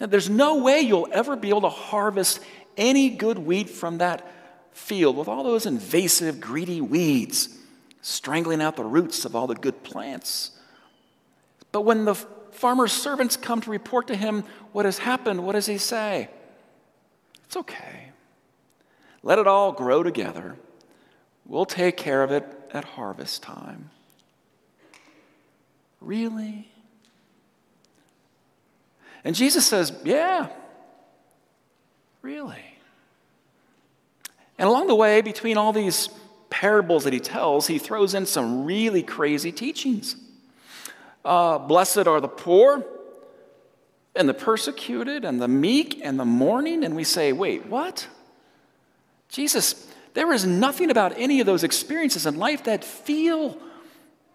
Now, 0.00 0.06
there's 0.06 0.30
no 0.30 0.62
way 0.62 0.80
you'll 0.80 1.08
ever 1.12 1.36
be 1.36 1.50
able 1.50 1.62
to 1.62 1.68
harvest 1.68 2.40
any 2.76 3.10
good 3.10 3.38
wheat 3.38 3.68
from 3.68 3.98
that 3.98 4.26
field 4.72 5.16
with 5.16 5.28
all 5.28 5.44
those 5.44 5.66
invasive, 5.66 6.40
greedy 6.40 6.80
weeds 6.80 7.56
strangling 8.02 8.62
out 8.62 8.76
the 8.76 8.84
roots 8.84 9.24
of 9.24 9.36
all 9.36 9.46
the 9.46 9.54
good 9.54 9.82
plants. 9.82 10.52
But 11.72 11.82
when 11.82 12.04
the 12.04 12.14
farmer's 12.14 12.92
servants 12.92 13.36
come 13.36 13.60
to 13.60 13.70
report 13.70 14.06
to 14.08 14.16
him 14.16 14.44
what 14.72 14.84
has 14.84 14.98
happened, 14.98 15.44
what 15.44 15.52
does 15.52 15.66
he 15.66 15.78
say? 15.78 16.28
It's 17.44 17.56
okay. 17.56 18.10
Let 19.22 19.38
it 19.38 19.46
all 19.46 19.72
grow 19.72 20.02
together. 20.02 20.56
We'll 21.44 21.66
take 21.66 21.96
care 21.96 22.22
of 22.22 22.30
it 22.30 22.44
at 22.72 22.84
harvest 22.84 23.42
time. 23.42 23.90
Really? 26.00 26.69
And 29.24 29.34
Jesus 29.34 29.66
says, 29.66 29.92
Yeah, 30.04 30.48
really. 32.22 32.64
And 34.58 34.68
along 34.68 34.88
the 34.88 34.94
way, 34.94 35.22
between 35.22 35.56
all 35.56 35.72
these 35.72 36.10
parables 36.50 37.04
that 37.04 37.12
he 37.12 37.20
tells, 37.20 37.66
he 37.66 37.78
throws 37.78 38.14
in 38.14 38.26
some 38.26 38.64
really 38.64 39.02
crazy 39.02 39.52
teachings. 39.52 40.16
Uh, 41.24 41.58
blessed 41.58 42.06
are 42.06 42.20
the 42.20 42.28
poor 42.28 42.84
and 44.14 44.28
the 44.28 44.34
persecuted 44.34 45.24
and 45.24 45.40
the 45.40 45.48
meek 45.48 46.00
and 46.02 46.18
the 46.18 46.24
mourning. 46.24 46.84
And 46.84 46.94
we 46.94 47.04
say, 47.04 47.32
wait, 47.32 47.66
what? 47.66 48.06
Jesus, 49.28 49.86
there 50.14 50.32
is 50.32 50.44
nothing 50.44 50.90
about 50.90 51.16
any 51.16 51.40
of 51.40 51.46
those 51.46 51.64
experiences 51.64 52.26
in 52.26 52.36
life 52.36 52.64
that 52.64 52.84
feel 52.84 53.56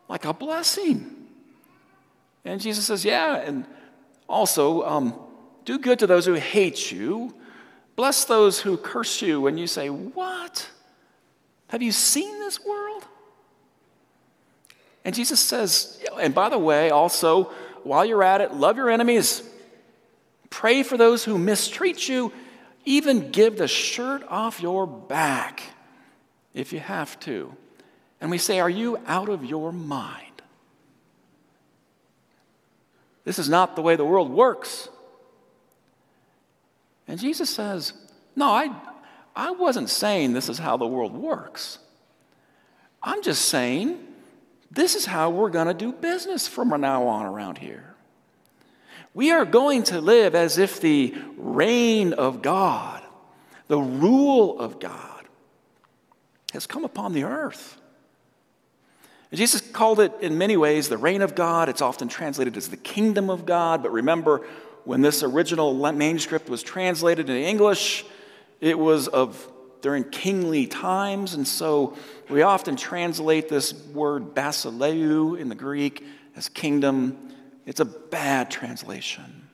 like 0.08 0.25
a 0.25 0.34
blessing. 0.34 1.12
And 2.46 2.62
Jesus 2.62 2.86
says, 2.86 3.04
yeah, 3.04 3.36
and 3.36 3.65
also 4.27 4.84
um, 4.84 5.20
do 5.65 5.79
good 5.79 6.00
to 6.00 6.08
those 6.08 6.25
who 6.25 6.34
hate 6.34 6.91
you, 6.91 7.34
bless 7.96 8.25
those 8.25 8.60
who 8.60 8.77
curse 8.77 9.22
you. 9.22 9.48
And 9.48 9.60
you 9.60 9.67
say, 9.67 9.89
what? 9.89 10.70
Have 11.67 11.82
you 11.82 11.91
seen 11.91 12.39
this 12.39 12.63
world? 12.63 13.05
And 15.03 15.13
Jesus 15.13 15.39
says, 15.39 16.01
and 16.20 16.34
by 16.34 16.50
the 16.50 16.58
way, 16.58 16.89
also, 16.89 17.51
while 17.84 18.05
you're 18.05 18.24
at 18.24 18.41
it, 18.41 18.53
love 18.53 18.77
your 18.77 18.89
enemies, 18.89 19.44
pray 20.50 20.84
for 20.84 20.98
those 20.98 21.24
who 21.24 21.38
mistreat 21.38 22.10
you, 22.10 22.32
even 22.86 23.32
give 23.32 23.58
the 23.58 23.67
shirt 23.67 24.24
off 24.27 24.62
your 24.62 24.88
back 24.88 25.62
if 26.53 26.74
you 26.74 26.79
have 26.79 27.20
to. 27.22 27.55
And 28.22 28.32
we 28.32 28.38
say, 28.38 28.60
Are 28.60 28.70
you 28.70 28.98
out 29.05 29.29
of 29.29 29.44
your 29.46 29.72
mind? 29.72 30.35
This 33.25 33.39
is 33.39 33.50
not 33.50 33.75
the 33.75 33.82
way 33.82 33.96
the 33.96 34.05
world 34.05 34.32
works. 34.32 34.88
And 37.08 37.20
Jesus 37.20 37.50
says, 37.50 37.94
No, 38.36 38.46
I, 38.46 38.74
I 39.36 39.51
wasn't 39.51 39.89
saying 39.89 40.34
this 40.34 40.48
is 40.48 40.60
how 40.60 40.77
the 40.77 40.88
world 40.88 41.13
works. 41.13 41.79
I'm 43.03 43.22
just 43.22 43.46
saying 43.46 44.00
this 44.72 44.96
is 44.96 45.05
how 45.05 45.29
we're 45.29 45.50
going 45.50 45.67
to 45.67 45.74
do 45.74 45.91
business 45.91 46.48
from 46.48 46.70
now 46.79 47.08
on 47.08 47.25
around 47.25 47.58
here. 47.58 47.96
We 49.13 49.32
are 49.32 49.46
going 49.46 49.84
to 49.84 50.01
live 50.01 50.36
as 50.36 50.58
if 50.58 50.82
the 50.82 51.15
reign 51.38 52.13
of 52.13 52.41
God, 52.41 53.01
the 53.67 53.79
rule 53.79 54.60
of 54.60 54.79
God, 54.79 55.25
has 56.51 56.67
come 56.67 56.84
upon 56.84 57.13
the 57.13 57.24
earth. 57.24 57.77
Jesus 59.36 59.62
called 59.62 60.00
it 60.00 60.13
in 60.22 60.38
many 60.38 60.58
ways 60.58 60.89
the 60.89 60.98
reign 60.98 61.22
of 61.22 61.36
God. 61.36 61.70
It's 61.70 61.82
often 61.82 62.08
translated 62.08 62.58
as 62.58 62.70
the 62.70 62.77
kingdom 62.77 63.30
of 63.30 63.46
God. 63.46 63.82
But 63.82 63.92
remember, 63.92 64.46
when 64.84 65.01
this 65.01 65.24
original 65.24 65.74
manuscript 65.94 66.50
was 66.50 66.63
translated 66.63 67.30
into 67.30 67.42
English, 67.42 68.06
it 68.62 68.77
was 68.77 69.08
of 69.08 69.51
during 69.82 70.04
kingly 70.04 70.68
times. 70.68 71.34
And 71.34 71.48
so 71.48 71.96
we 72.30 72.42
often 72.42 72.75
translate 72.75 73.50
this 73.50 73.74
word 73.94 74.34
basileia 74.34 75.39
in 75.39 75.50
the 75.50 75.56
Greek 75.56 76.04
as 76.36 76.50
kingdom. 76.50 77.18
It's 77.65 77.80
a 77.80 77.86
bad 77.86 78.51
translation. 78.51 79.48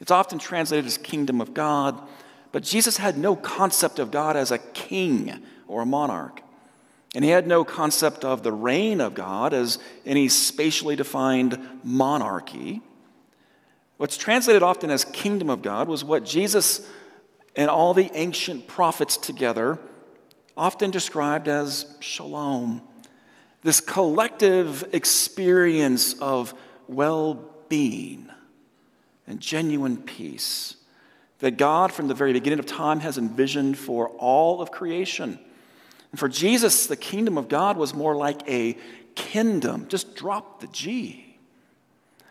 It's 0.00 0.10
often 0.10 0.38
translated 0.38 0.86
as 0.86 0.96
kingdom 0.96 1.40
of 1.40 1.52
God, 1.52 2.00
but 2.52 2.62
Jesus 2.62 2.96
had 2.96 3.18
no 3.18 3.36
concept 3.36 3.98
of 3.98 4.10
God 4.10 4.34
as 4.36 4.50
a 4.50 4.58
king 4.58 5.42
or 5.68 5.82
a 5.82 5.86
monarch. 5.86 6.40
And 7.14 7.24
he 7.24 7.30
had 7.30 7.46
no 7.46 7.64
concept 7.64 8.24
of 8.24 8.42
the 8.42 8.52
reign 8.52 9.00
of 9.00 9.14
God 9.14 9.52
as 9.52 9.78
any 10.06 10.28
spatially 10.28 10.94
defined 10.94 11.58
monarchy. 11.82 12.82
What's 13.96 14.16
translated 14.16 14.62
often 14.62 14.90
as 14.90 15.04
kingdom 15.04 15.50
of 15.50 15.62
God 15.62 15.88
was 15.88 16.04
what 16.04 16.24
Jesus 16.24 16.88
and 17.56 17.68
all 17.68 17.94
the 17.94 18.10
ancient 18.14 18.68
prophets 18.68 19.16
together 19.16 19.78
often 20.56 20.90
described 20.90 21.48
as 21.48 21.96
shalom, 22.00 22.82
this 23.62 23.80
collective 23.80 24.88
experience 24.92 26.14
of 26.20 26.54
well 26.86 27.50
being 27.68 28.28
and 29.26 29.40
genuine 29.40 29.96
peace 29.96 30.76
that 31.40 31.56
God, 31.56 31.92
from 31.92 32.08
the 32.08 32.14
very 32.14 32.32
beginning 32.32 32.58
of 32.58 32.66
time, 32.66 33.00
has 33.00 33.18
envisioned 33.18 33.78
for 33.78 34.08
all 34.10 34.60
of 34.60 34.70
creation. 34.70 35.38
And 36.10 36.18
for 36.18 36.28
Jesus, 36.28 36.86
the 36.86 36.96
kingdom 36.96 37.38
of 37.38 37.48
God 37.48 37.76
was 37.76 37.94
more 37.94 38.16
like 38.16 38.48
a 38.48 38.76
kin-dom. 39.14 39.88
Just 39.88 40.16
drop 40.16 40.60
the 40.60 40.66
G. 40.68 41.36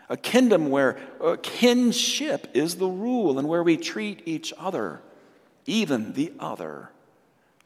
A 0.09 0.17
kin-dom 0.17 0.69
where 0.69 0.97
a 1.21 1.37
kinship 1.37 2.49
is 2.53 2.75
the 2.75 2.87
rule 2.87 3.37
and 3.37 3.47
where 3.47 3.63
we 3.63 3.77
treat 3.77 4.23
each 4.25 4.53
other, 4.57 5.01
even 5.65 6.13
the 6.13 6.33
other, 6.39 6.89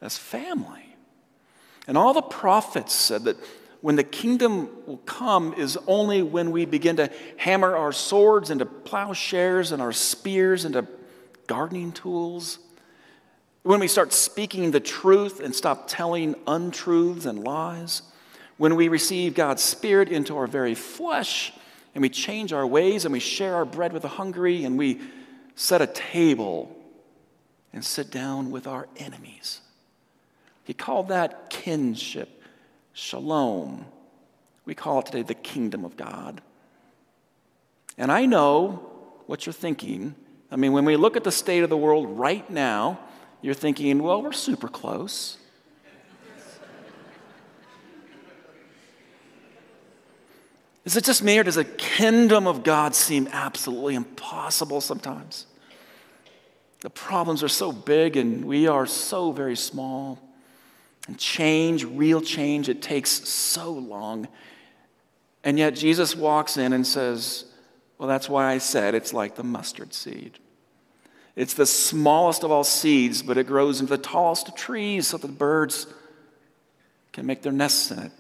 as 0.02 0.18
family. 0.18 0.96
And 1.88 1.98
all 1.98 2.14
the 2.14 2.22
prophets 2.22 2.94
said 2.94 3.24
that 3.24 3.38
when 3.82 3.96
the 3.96 4.04
kingdom 4.04 4.70
will 4.86 4.98
come 4.98 5.54
is 5.56 5.78
only 5.88 6.22
when 6.22 6.52
we 6.52 6.66
begin 6.66 6.98
to 6.98 7.12
hammer 7.38 7.76
our 7.76 7.92
swords 7.92 8.50
into 8.50 8.66
plowshares 8.66 9.72
and 9.72 9.82
our 9.82 9.92
spears 9.92 10.64
into 10.64 10.88
gardening 11.48 11.92
tools 11.92 12.60
when 13.64 13.80
we 13.80 13.88
start 13.88 14.12
speaking 14.14 14.72
the 14.72 14.80
truth 14.80 15.40
and 15.40 15.56
stop 15.56 15.86
telling 15.88 16.36
untruths 16.46 17.26
and 17.26 17.44
lies, 17.44 18.04
when 18.58 18.76
we 18.76 18.88
receive 18.88 19.34
God's 19.34 19.64
Spirit 19.64 20.10
into 20.10 20.38
our 20.38 20.48
very 20.48 20.76
flesh 20.76 21.54
and 21.96 22.02
we 22.02 22.10
change 22.10 22.54
our 22.54 22.68
ways 22.68 23.06
and 23.06 23.14
we 23.14 23.20
share 23.20 23.56
our 23.56 23.66
bread 23.66 23.94
with 23.94 24.02
the 24.02 24.08
hungry 24.08 24.64
and 24.64 24.78
we 24.78 25.00
set 25.56 25.82
a 25.82 25.88
table 25.88 26.76
and 27.72 27.84
sit 27.84 28.12
down 28.12 28.52
with 28.52 28.68
our 28.68 28.88
enemies. 28.98 29.62
He 30.64 30.74
called 30.74 31.08
that 31.08 31.50
kinship, 31.50 32.42
shalom. 32.94 33.86
We 34.66 34.76
call 34.76 35.00
it 35.00 35.08
today 35.08 35.24
the 35.24 35.34
kingdom 35.34 35.84
of 35.84 35.98
God. 35.98 36.42
And 37.98 38.12
I 38.12 38.26
know 38.26 38.90
what 39.26 39.46
you're 39.46 39.54
thinking. 39.54 40.16
I 40.52 40.56
mean, 40.56 40.74
when 40.74 40.86
we 40.86 40.96
look 40.96 41.18
at 41.18 41.24
the 41.24 41.32
state 41.32 41.64
of 41.64 41.70
the 41.70 41.78
world 41.78 42.18
right 42.18 42.48
now, 42.50 43.00
you're 43.44 43.54
thinking, 43.54 44.02
well, 44.02 44.24
we're 44.24 44.32
super 44.32 44.70
close. 44.70 45.38
Is 50.86 50.98
it 50.98 51.04
just 51.04 51.22
me, 51.24 51.38
or 51.38 51.44
does 51.44 51.56
the 51.56 51.66
kingdom 51.66 52.48
of 52.48 52.64
God 52.64 52.96
seem 52.96 53.28
absolutely 53.32 53.96
impossible 53.96 54.82
sometimes? 54.82 55.46
The 56.80 56.90
problems 56.90 57.44
are 57.44 57.50
so 57.50 57.72
big, 57.72 58.18
and 58.18 58.46
we 58.46 58.68
are 58.68 58.86
so 58.86 59.32
very 59.32 59.56
small. 59.56 60.20
And 61.08 61.18
change, 61.18 61.84
real 61.84 62.22
change, 62.22 62.70
it 62.70 62.82
takes 62.82 63.12
so 63.28 63.72
long. 63.72 64.28
And 65.44 65.60
yet 65.60 65.76
Jesus 65.76 66.16
walks 66.16 66.56
in 66.56 66.72
and 66.72 66.88
says, 66.88 67.46
Well, 67.98 68.08
that's 68.08 68.30
why 68.30 68.54
I 68.54 68.58
said 68.58 68.96
it's 68.96 69.14
like 69.14 69.36
the 69.36 69.44
mustard 69.44 69.94
seed. 69.94 70.40
It's 71.36 71.56
the 71.56 71.66
smallest 71.66 72.44
of 72.44 72.52
all 72.52 72.64
seeds, 72.64 73.24
but 73.24 73.38
it 73.38 73.48
grows 73.48 73.80
into 73.80 73.96
the 73.96 74.02
tallest 74.02 74.50
of 74.50 74.56
trees 74.56 75.08
so 75.08 75.18
that 75.18 75.26
the 75.26 75.34
birds 75.34 75.88
can 77.12 77.26
make 77.26 77.42
their 77.42 77.52
nests 77.52 77.90
in 77.92 78.00
it. 78.00 78.12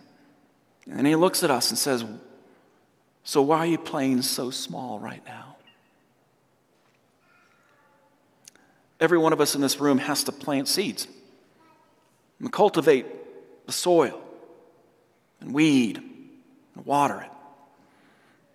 And 0.89 1.05
he 1.05 1.15
looks 1.15 1.43
at 1.43 1.51
us 1.51 1.69
and 1.69 1.77
says, 1.77 2.03
So 3.23 3.41
why 3.41 3.59
are 3.59 3.65
you 3.65 3.77
playing 3.77 4.23
so 4.23 4.49
small 4.49 4.99
right 4.99 5.23
now? 5.25 5.57
Every 8.99 9.17
one 9.17 9.33
of 9.33 9.41
us 9.41 9.53
in 9.53 9.61
this 9.61 9.79
room 9.79 9.97
has 9.99 10.23
to 10.25 10.31
plant 10.31 10.67
seeds 10.67 11.07
and 12.39 12.51
cultivate 12.51 13.05
the 13.65 13.71
soil 13.71 14.21
and 15.39 15.53
weed 15.53 15.97
and 15.97 16.85
water 16.85 17.21
it. 17.21 17.29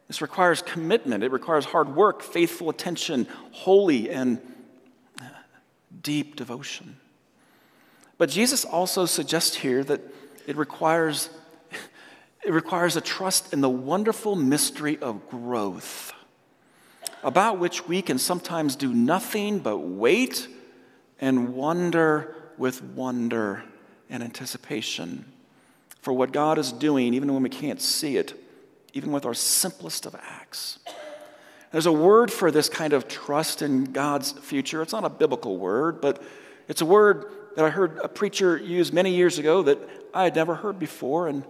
This 0.08 0.22
requires 0.22 0.62
commitment, 0.62 1.22
it 1.22 1.30
requires 1.30 1.66
hard 1.66 1.94
work, 1.94 2.22
faithful 2.22 2.70
attention, 2.70 3.28
holy 3.52 4.08
and 4.10 4.40
deep 6.02 6.36
devotion. 6.36 6.98
But 8.18 8.30
Jesus 8.30 8.64
also 8.64 9.06
suggests 9.06 9.56
here 9.56 9.84
that 9.84 10.00
it 10.46 10.56
requires, 10.56 11.30
it 12.44 12.52
requires 12.52 12.96
a 12.96 13.00
trust 13.00 13.52
in 13.52 13.60
the 13.60 13.68
wonderful 13.68 14.34
mystery 14.34 14.98
of 14.98 15.28
growth, 15.28 16.12
about 17.22 17.58
which 17.58 17.86
we 17.86 18.02
can 18.02 18.18
sometimes 18.18 18.76
do 18.76 18.92
nothing 18.92 19.60
but 19.60 19.78
wait 19.78 20.48
and 21.20 21.54
wonder 21.54 22.34
with 22.56 22.82
wonder 22.82 23.62
and 24.10 24.22
anticipation 24.22 25.24
for 26.00 26.12
what 26.12 26.32
God 26.32 26.58
is 26.58 26.72
doing, 26.72 27.14
even 27.14 27.32
when 27.32 27.42
we 27.42 27.48
can't 27.48 27.80
see 27.80 28.16
it, 28.16 28.32
even 28.94 29.12
with 29.12 29.26
our 29.26 29.34
simplest 29.34 30.06
of 30.06 30.14
acts. 30.14 30.78
There's 31.70 31.86
a 31.86 31.92
word 31.92 32.32
for 32.32 32.50
this 32.50 32.68
kind 32.68 32.92
of 32.92 33.08
trust 33.08 33.62
in 33.62 33.84
God's 33.84 34.32
future. 34.32 34.82
It's 34.82 34.92
not 34.92 35.04
a 35.04 35.10
biblical 35.10 35.58
word, 35.58 36.00
but 36.00 36.22
it's 36.66 36.80
a 36.80 36.86
word 36.86 37.26
that 37.56 37.64
I 37.64 37.70
heard 37.70 37.98
a 38.02 38.08
preacher 38.08 38.56
use 38.56 38.92
many 38.92 39.14
years 39.14 39.38
ago 39.38 39.62
that 39.62 39.78
I 40.14 40.24
had 40.24 40.34
never 40.34 40.54
heard 40.54 40.78
before, 40.78 41.28
and 41.28 41.44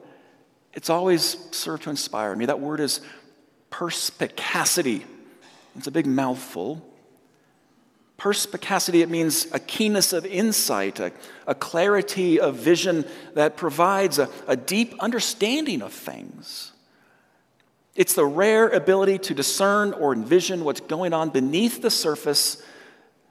it's 0.74 0.90
always 0.90 1.36
served 1.52 1.84
to 1.84 1.90
inspire 1.90 2.34
me. 2.34 2.46
That 2.46 2.60
word 2.60 2.80
is 2.80 3.00
perspicacity. 3.70 5.04
It's 5.76 5.86
a 5.86 5.92
big 5.92 6.06
mouthful. 6.06 6.84
Perspicacity, 8.16 9.02
it 9.02 9.08
means 9.08 9.46
a 9.52 9.60
keenness 9.60 10.12
of 10.12 10.26
insight, 10.26 10.98
a, 10.98 11.12
a 11.46 11.54
clarity 11.54 12.40
of 12.40 12.56
vision 12.56 13.04
that 13.34 13.56
provides 13.56 14.18
a, 14.18 14.28
a 14.48 14.56
deep 14.56 14.94
understanding 14.98 15.82
of 15.82 15.92
things. 15.92 16.72
It's 17.98 18.14
the 18.14 18.24
rare 18.24 18.68
ability 18.68 19.18
to 19.18 19.34
discern 19.34 19.92
or 19.92 20.12
envision 20.12 20.62
what's 20.62 20.78
going 20.78 21.12
on 21.12 21.30
beneath 21.30 21.82
the 21.82 21.90
surface, 21.90 22.62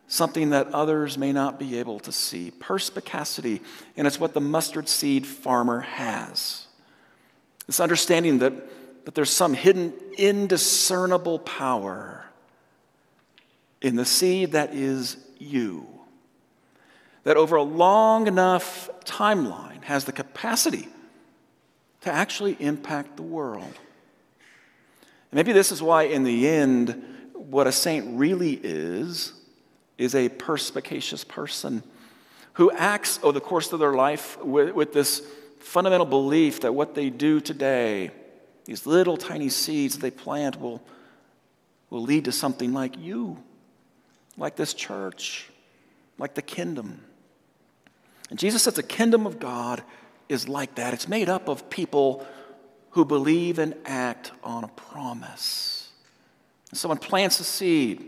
something 0.09 0.49
that 0.49 0.67
others 0.73 1.17
may 1.17 1.31
not 1.31 1.57
be 1.57 1.79
able 1.79 2.01
to 2.01 2.11
see. 2.11 2.51
Perspicacity, 2.51 3.61
and 3.95 4.05
it's 4.05 4.19
what 4.19 4.33
the 4.33 4.41
mustard 4.41 4.89
seed 4.89 5.25
farmer 5.25 5.79
has. 5.79 6.67
This 7.65 7.79
understanding 7.79 8.39
that, 8.39 8.51
that 9.05 9.15
there's 9.15 9.29
some 9.29 9.53
hidden, 9.53 9.93
indiscernible 10.17 11.39
power 11.39 12.25
in 13.81 13.95
the 13.95 14.03
seed 14.03 14.51
that 14.51 14.75
is 14.75 15.15
you. 15.37 15.87
That 17.23 17.37
over 17.37 17.55
a 17.55 17.63
long 17.63 18.27
enough 18.27 18.89
timeline 19.05 19.85
has 19.85 20.03
the 20.03 20.11
capacity 20.11 20.89
to 22.01 22.11
actually 22.11 22.57
impact 22.59 23.15
the 23.15 23.23
world. 23.23 23.73
Maybe 25.37 25.51
this 25.51 25.71
is 25.71 25.83
why, 25.83 26.05
in 26.05 26.23
the 26.23 26.47
end, 26.47 26.99
what 27.33 27.67
a 27.67 27.71
saint 27.71 28.17
really 28.17 28.53
is, 28.53 29.33
is 29.95 30.15
a 30.15 30.29
perspicacious 30.29 31.23
person 31.23 31.83
who 32.53 32.71
acts 32.71 33.19
over 33.21 33.33
the 33.33 33.39
course 33.39 33.71
of 33.71 33.79
their 33.79 33.93
life 33.93 34.43
with, 34.43 34.73
with 34.73 34.93
this 34.93 35.21
fundamental 35.59 36.07
belief 36.07 36.61
that 36.61 36.73
what 36.73 36.95
they 36.95 37.11
do 37.11 37.39
today, 37.39 38.09
these 38.65 38.87
little 38.87 39.15
tiny 39.15 39.49
seeds 39.49 39.99
they 39.99 40.09
plant, 40.09 40.59
will, 40.59 40.81
will 41.91 42.01
lead 42.01 42.25
to 42.25 42.31
something 42.31 42.73
like 42.73 42.97
you, 42.97 43.37
like 44.37 44.55
this 44.55 44.73
church, 44.73 45.51
like 46.17 46.33
the 46.33 46.41
kingdom. 46.41 46.99
And 48.31 48.39
Jesus 48.39 48.63
says 48.63 48.73
the 48.73 48.81
kingdom 48.81 49.27
of 49.27 49.37
God 49.37 49.83
is 50.29 50.49
like 50.49 50.73
that. 50.73 50.95
It's 50.95 51.07
made 51.07 51.29
up 51.29 51.47
of 51.47 51.69
people 51.69 52.25
who 52.97 53.05
believe 53.05 53.59
and 53.59 53.75
act 53.85 54.31
on 54.43 54.63
a 54.63 54.67
promise. 54.69 55.91
Someone 56.73 56.97
plants 56.97 57.39
a 57.39 57.43
seed, 57.43 58.03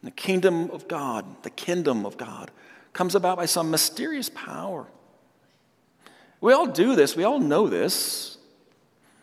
the 0.00 0.12
kingdom 0.12 0.70
of 0.70 0.86
God, 0.86 1.42
the 1.42 1.50
kingdom 1.50 2.06
of 2.06 2.16
God, 2.16 2.52
comes 2.92 3.16
about 3.16 3.36
by 3.36 3.46
some 3.46 3.68
mysterious 3.72 4.28
power. 4.28 4.86
We 6.40 6.52
all 6.52 6.66
do 6.66 6.94
this, 6.94 7.16
we 7.16 7.24
all 7.24 7.40
know 7.40 7.66
this. 7.66 8.38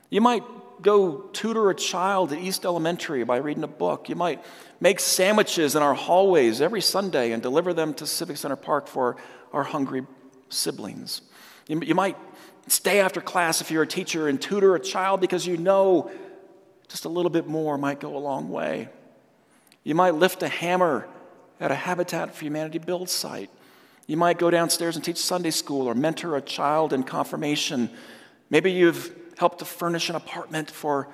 You 0.09 0.19
might 0.19 0.43
go 0.81 1.29
tutor 1.31 1.69
a 1.69 1.75
child 1.75 2.33
at 2.33 2.39
East 2.39 2.65
Elementary 2.65 3.23
by 3.23 3.38
reading 3.38 3.63
a 3.63 3.67
book. 3.67 4.09
You 4.09 4.15
might 4.15 4.43
make 4.81 4.99
sandwiches 4.99 5.75
in 5.75 5.81
our 5.81 5.93
hallways 5.93 6.59
every 6.59 6.81
Sunday 6.81 7.31
and 7.31 7.41
deliver 7.41 7.73
them 7.73 7.93
to 7.93 8.05
Civic 8.05 8.35
Center 8.35 8.57
Park 8.57 8.88
for 8.88 9.15
our 9.53 9.63
hungry 9.63 10.05
siblings. 10.49 11.21
You, 11.69 11.79
you 11.79 11.95
might 11.95 12.17
Stay 12.71 12.99
after 12.99 13.19
class 13.19 13.62
if 13.62 13.71
you're 13.71 13.84
a 13.84 13.88
teacher 13.88 14.27
and 14.27 14.41
tutor 14.41 14.75
a 14.75 14.79
child 14.79 15.21
because 15.21 15.45
you 15.45 15.58
know 15.58 16.12
just 16.88 17.05
a 17.05 17.10
little 17.10 17.29
bit 17.29 17.47
more 17.47 17.77
might 17.77 17.99
go 17.99 18.15
a 18.15 18.19
long 18.19 18.49
way. 18.49 18.89
You 19.84 19.95
might 19.95 20.15
lift 20.15 20.43
a 20.43 20.47
hammer 20.47 21.08
at 21.60 21.71
a 21.71 21.75
Habitat 21.75 22.36
for 22.36 22.45
Humanity 22.45 22.79
build 22.79 23.10
site. 23.10 23.49
You 24.08 24.17
might 24.17 24.39
go 24.39 24.49
downstairs 24.49 24.95
and 24.95 25.05
teach 25.05 25.17
Sunday 25.17 25.51
school 25.51 25.88
or 25.88 25.93
mentor 25.93 26.36
a 26.36 26.41
child 26.41 26.93
in 26.93 27.03
confirmation. 27.03 27.89
Maybe 28.49 28.71
you've 28.71 29.15
helped 29.38 29.60
to 29.60 29.65
furnish 29.65 30.10
an 30.10 30.15
apartment 30.15 30.69
for 30.69 31.08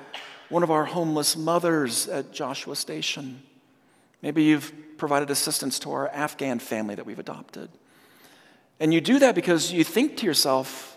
one 0.50 0.64
of 0.64 0.72
our 0.72 0.86
homeless 0.86 1.36
mothers 1.36 2.08
at 2.08 2.32
Joshua 2.32 2.76
Station. 2.76 3.42
Maybe 4.22 4.44
you've 4.44 4.74
provided 4.98 5.30
assistance 5.30 5.78
to 5.80 5.92
our 5.92 6.08
Afghan 6.10 6.60
family 6.60 6.96
that 6.96 7.06
we've 7.06 7.20
adopted. 7.20 7.70
And 8.80 8.94
you 8.94 9.02
do 9.02 9.20
that 9.20 9.36
because 9.36 9.72
you 9.72 9.84
think 9.84 10.18
to 10.18 10.26
yourself, 10.26 10.95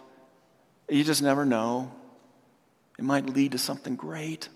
you 0.89 1.05
just 1.05 1.23
never 1.23 1.45
know. 1.45 1.93
It 2.99 3.05
might 3.05 3.27
lead 3.27 3.53
to 3.53 3.59
something 3.59 3.97
great. 3.97 4.49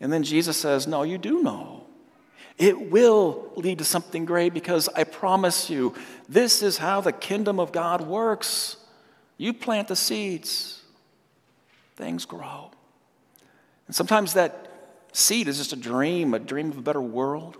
And 0.00 0.12
then 0.12 0.22
Jesus 0.22 0.56
says, 0.56 0.86
No, 0.86 1.02
you 1.02 1.18
do 1.18 1.42
know. 1.42 1.86
It 2.56 2.90
will 2.90 3.50
lead 3.56 3.78
to 3.78 3.84
something 3.84 4.26
great 4.26 4.52
because 4.52 4.88
I 4.94 5.04
promise 5.04 5.70
you, 5.70 5.94
this 6.28 6.62
is 6.62 6.76
how 6.76 7.00
the 7.00 7.12
kingdom 7.12 7.58
of 7.58 7.72
God 7.72 8.02
works. 8.02 8.76
You 9.38 9.54
plant 9.54 9.88
the 9.88 9.96
seeds, 9.96 10.82
things 11.96 12.26
grow. 12.26 12.70
And 13.86 13.96
sometimes 13.96 14.34
that 14.34 14.70
seed 15.12 15.48
is 15.48 15.56
just 15.56 15.72
a 15.72 15.76
dream, 15.76 16.34
a 16.34 16.38
dream 16.38 16.70
of 16.70 16.78
a 16.78 16.82
better 16.82 17.00
world, 17.00 17.56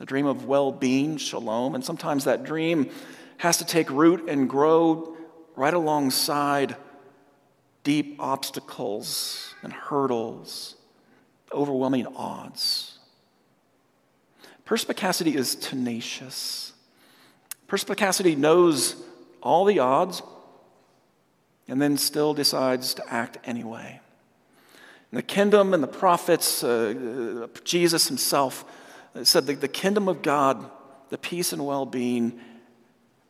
a 0.00 0.04
dream 0.04 0.26
of 0.26 0.44
well 0.44 0.70
being, 0.70 1.16
shalom. 1.16 1.74
And 1.74 1.84
sometimes 1.84 2.24
that 2.24 2.44
dream 2.44 2.90
has 3.38 3.56
to 3.58 3.64
take 3.64 3.90
root 3.90 4.28
and 4.28 4.48
grow 4.48 5.16
right 5.56 5.74
alongside 5.74 6.76
deep 7.82 8.16
obstacles 8.18 9.54
and 9.62 9.72
hurdles, 9.72 10.76
overwhelming 11.52 12.06
odds. 12.16 12.98
Perspicacity 14.64 15.36
is 15.36 15.54
tenacious. 15.54 16.72
Perspicacity 17.66 18.34
knows 18.34 18.96
all 19.42 19.64
the 19.64 19.78
odds 19.78 20.22
and 21.68 21.80
then 21.80 21.96
still 21.96 22.34
decides 22.34 22.94
to 22.94 23.12
act 23.12 23.38
anyway. 23.44 24.00
And 25.10 25.18
the 25.18 25.22
kingdom 25.22 25.74
and 25.74 25.82
the 25.82 25.88
prophets, 25.88 26.64
uh, 26.64 27.46
Jesus 27.62 28.08
himself 28.08 28.64
said 29.22 29.46
that 29.46 29.60
the 29.60 29.68
kingdom 29.68 30.08
of 30.08 30.22
God, 30.22 30.70
the 31.10 31.18
peace 31.18 31.52
and 31.52 31.64
well 31.64 31.86
being, 31.86 32.40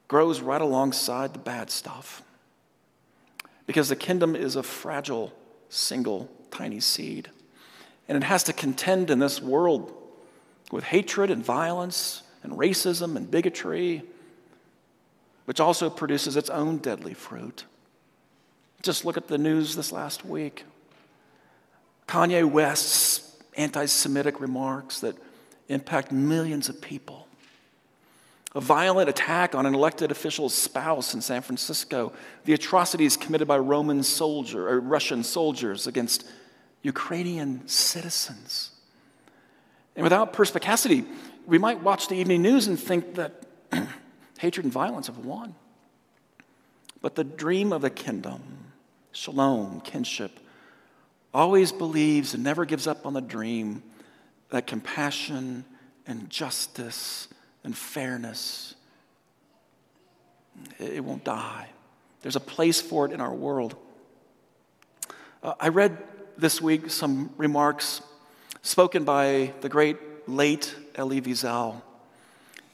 grows 0.08 0.40
right 0.40 0.60
alongside 0.60 1.32
the 1.32 1.38
bad 1.38 1.70
stuff. 1.70 2.22
Because 3.66 3.88
the 3.88 3.96
kingdom 3.96 4.36
is 4.36 4.56
a 4.56 4.62
fragile, 4.62 5.32
single, 5.68 6.30
tiny 6.50 6.80
seed. 6.80 7.30
And 8.08 8.16
it 8.16 8.24
has 8.24 8.42
to 8.44 8.52
contend 8.52 9.10
in 9.10 9.18
this 9.18 9.40
world 9.40 9.92
with 10.70 10.84
hatred 10.84 11.30
and 11.30 11.44
violence 11.44 12.22
and 12.42 12.52
racism 12.52 13.16
and 13.16 13.30
bigotry, 13.30 14.02
which 15.46 15.60
also 15.60 15.88
produces 15.88 16.36
its 16.36 16.50
own 16.50 16.78
deadly 16.78 17.14
fruit. 17.14 17.64
Just 18.82 19.04
look 19.04 19.16
at 19.16 19.28
the 19.28 19.38
news 19.38 19.76
this 19.76 19.92
last 19.92 20.24
week. 20.26 20.64
Kanye 22.06 22.44
West's 22.44 23.34
anti 23.56 23.86
Semitic 23.86 24.40
remarks 24.40 25.00
that 25.00 25.16
impact 25.68 26.12
millions 26.12 26.68
of 26.68 26.82
people 26.82 27.23
a 28.54 28.60
violent 28.60 29.08
attack 29.08 29.54
on 29.54 29.66
an 29.66 29.74
elected 29.74 30.10
official's 30.10 30.54
spouse 30.54 31.12
in 31.14 31.20
San 31.20 31.42
Francisco, 31.42 32.12
the 32.44 32.52
atrocities 32.52 33.16
committed 33.16 33.48
by 33.48 33.58
Roman 33.58 34.02
soldier 34.02 34.68
or 34.68 34.80
Russian 34.80 35.24
soldiers 35.24 35.86
against 35.86 36.24
Ukrainian 36.82 37.66
citizens. 37.66 38.70
And 39.96 40.04
without 40.04 40.32
perspicacity, 40.32 41.04
we 41.46 41.58
might 41.58 41.82
watch 41.82 42.08
the 42.08 42.14
evening 42.14 42.42
news 42.42 42.68
and 42.68 42.78
think 42.78 43.16
that 43.16 43.44
hatred 44.38 44.64
and 44.64 44.72
violence 44.72 45.08
have 45.08 45.18
won. 45.18 45.54
But 47.00 47.16
the 47.16 47.24
dream 47.24 47.72
of 47.72 47.82
the 47.82 47.90
kingdom, 47.90 48.42
shalom, 49.12 49.80
kinship, 49.80 50.38
always 51.32 51.72
believes 51.72 52.34
and 52.34 52.44
never 52.44 52.64
gives 52.64 52.86
up 52.86 53.04
on 53.04 53.14
the 53.14 53.20
dream 53.20 53.82
that 54.50 54.68
compassion 54.68 55.64
and 56.06 56.30
justice 56.30 57.28
and 57.64 57.76
fairness. 57.76 58.74
It 60.78 61.02
won't 61.02 61.24
die. 61.24 61.68
There's 62.22 62.36
a 62.36 62.40
place 62.40 62.80
for 62.80 63.06
it 63.06 63.12
in 63.12 63.20
our 63.20 63.34
world. 63.34 63.74
Uh, 65.42 65.54
I 65.58 65.68
read 65.68 65.98
this 66.38 66.60
week 66.60 66.90
some 66.90 67.30
remarks 67.36 68.02
spoken 68.62 69.04
by 69.04 69.52
the 69.60 69.68
great 69.68 70.28
late 70.28 70.74
Elie 70.94 71.20
Wiesel. 71.20 71.82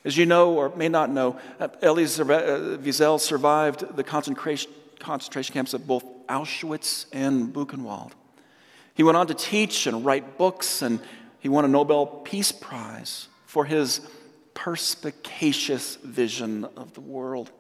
As 0.05 0.17
you 0.17 0.25
know 0.25 0.55
or 0.55 0.75
may 0.77 0.89
not 0.89 1.11
know, 1.11 1.39
uh, 1.59 1.69
Elie 1.83 2.05
uh, 2.05 2.79
Wiesel 2.79 3.21
survived 3.21 3.97
the 3.97 4.05
concentration, 4.05 4.71
concentration 4.99 5.53
camps 5.53 5.75
of 5.75 5.87
both 5.87 6.05
Auschwitz 6.29 7.07
and 7.13 7.53
Buchenwald. 7.53 8.13
He 8.95 9.03
went 9.03 9.17
on 9.17 9.27
to 9.27 9.35
teach 9.35 9.87
and 9.87 10.05
write 10.05 10.39
books, 10.39 10.83
and 10.83 11.01
he 11.41 11.49
won 11.49 11.65
a 11.65 11.69
Nobel 11.69 12.07
Peace 12.07 12.53
Prize 12.53 13.29
for 13.47 13.65
his 13.65 14.01
perspicacious 14.55 15.97
vision 15.97 16.65
of 16.77 16.95
the 16.95 17.01
world. 17.01 17.51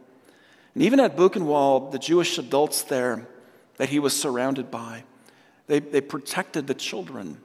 And 0.75 0.83
even 0.83 1.01
at 1.01 1.17
Buchenwald, 1.17 1.93
the 1.93 1.99
Jewish 1.99 2.39
adults 2.39 2.83
there 2.83 3.27
that 3.77 3.89
he 3.89 3.99
was 3.99 4.19
surrounded 4.19 4.71
by, 4.71 5.05
they, 5.67 5.79
they 5.81 6.01
protected 6.01 6.67
the 6.67 6.75
children, 6.75 7.41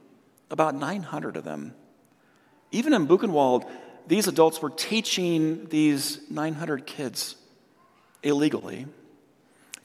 about 0.50 0.74
900 0.74 1.36
of 1.36 1.44
them. 1.44 1.74
Even 2.70 2.92
in 2.92 3.06
Buchenwald, 3.06 3.68
these 4.06 4.28
adults 4.28 4.60
were 4.60 4.70
teaching 4.70 5.66
these 5.66 6.20
900 6.30 6.86
kids 6.86 7.36
illegally 8.22 8.86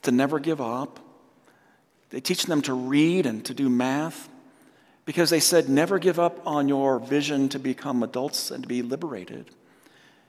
to 0.02 0.12
never 0.12 0.38
give 0.38 0.60
up. 0.60 1.00
They 2.10 2.20
teach 2.20 2.44
them 2.44 2.62
to 2.62 2.74
read 2.74 3.26
and 3.26 3.44
to 3.46 3.54
do 3.54 3.68
math 3.68 4.28
because 5.04 5.30
they 5.30 5.40
said, 5.40 5.68
never 5.68 5.98
give 5.98 6.18
up 6.18 6.40
on 6.46 6.68
your 6.68 6.98
vision 6.98 7.48
to 7.50 7.58
become 7.58 8.02
adults 8.02 8.50
and 8.50 8.62
to 8.62 8.68
be 8.68 8.82
liberated. 8.82 9.50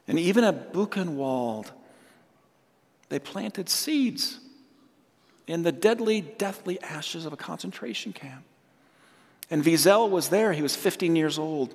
And 0.07 0.17
even 0.17 0.43
at 0.43 0.73
Buchenwald, 0.73 1.71
they 3.09 3.19
planted 3.19 3.69
seeds 3.69 4.39
in 5.45 5.63
the 5.63 5.71
deadly, 5.71 6.21
deathly 6.21 6.81
ashes 6.81 7.25
of 7.25 7.33
a 7.33 7.37
concentration 7.37 8.13
camp. 8.13 8.43
And 9.49 9.63
Wiesel 9.63 10.09
was 10.09 10.29
there. 10.29 10.53
He 10.53 10.61
was 10.61 10.75
15 10.75 11.15
years 11.15 11.37
old. 11.37 11.73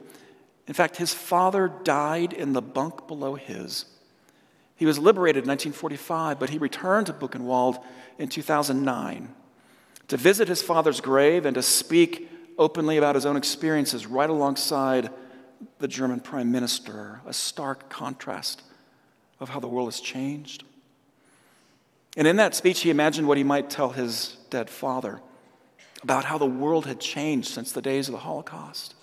In 0.66 0.74
fact, 0.74 0.96
his 0.96 1.14
father 1.14 1.68
died 1.84 2.32
in 2.32 2.52
the 2.52 2.62
bunk 2.62 3.06
below 3.06 3.36
his. 3.36 3.84
He 4.76 4.86
was 4.86 4.98
liberated 4.98 5.44
in 5.44 5.48
1945, 5.48 6.38
but 6.38 6.50
he 6.50 6.58
returned 6.58 7.06
to 7.06 7.12
Buchenwald 7.12 7.82
in 8.18 8.28
2009 8.28 9.34
to 10.08 10.16
visit 10.16 10.48
his 10.48 10.62
father's 10.62 11.00
grave 11.00 11.44
and 11.46 11.54
to 11.54 11.62
speak 11.62 12.30
openly 12.58 12.96
about 12.96 13.14
his 13.14 13.24
own 13.24 13.36
experiences 13.36 14.06
right 14.06 14.28
alongside 14.28 15.10
the 15.78 15.88
German 15.88 16.20
prime 16.20 16.52
minister, 16.52 17.20
a 17.26 17.32
stark 17.32 17.88
contrast 17.88 18.62
of 19.40 19.48
how 19.48 19.60
the 19.60 19.68
world 19.68 19.88
has 19.88 20.00
changed. 20.00 20.64
And 22.16 22.26
in 22.26 22.36
that 22.36 22.54
speech, 22.54 22.80
he 22.80 22.90
imagined 22.90 23.28
what 23.28 23.38
he 23.38 23.44
might 23.44 23.70
tell 23.70 23.90
his 23.90 24.36
dead 24.50 24.68
father 24.68 25.20
about 26.02 26.24
how 26.24 26.38
the 26.38 26.46
world 26.46 26.86
had 26.86 27.00
changed 27.00 27.48
since 27.48 27.72
the 27.72 27.82
days 27.82 28.08
of 28.08 28.12
the 28.12 28.18
Holocaust. 28.18 28.94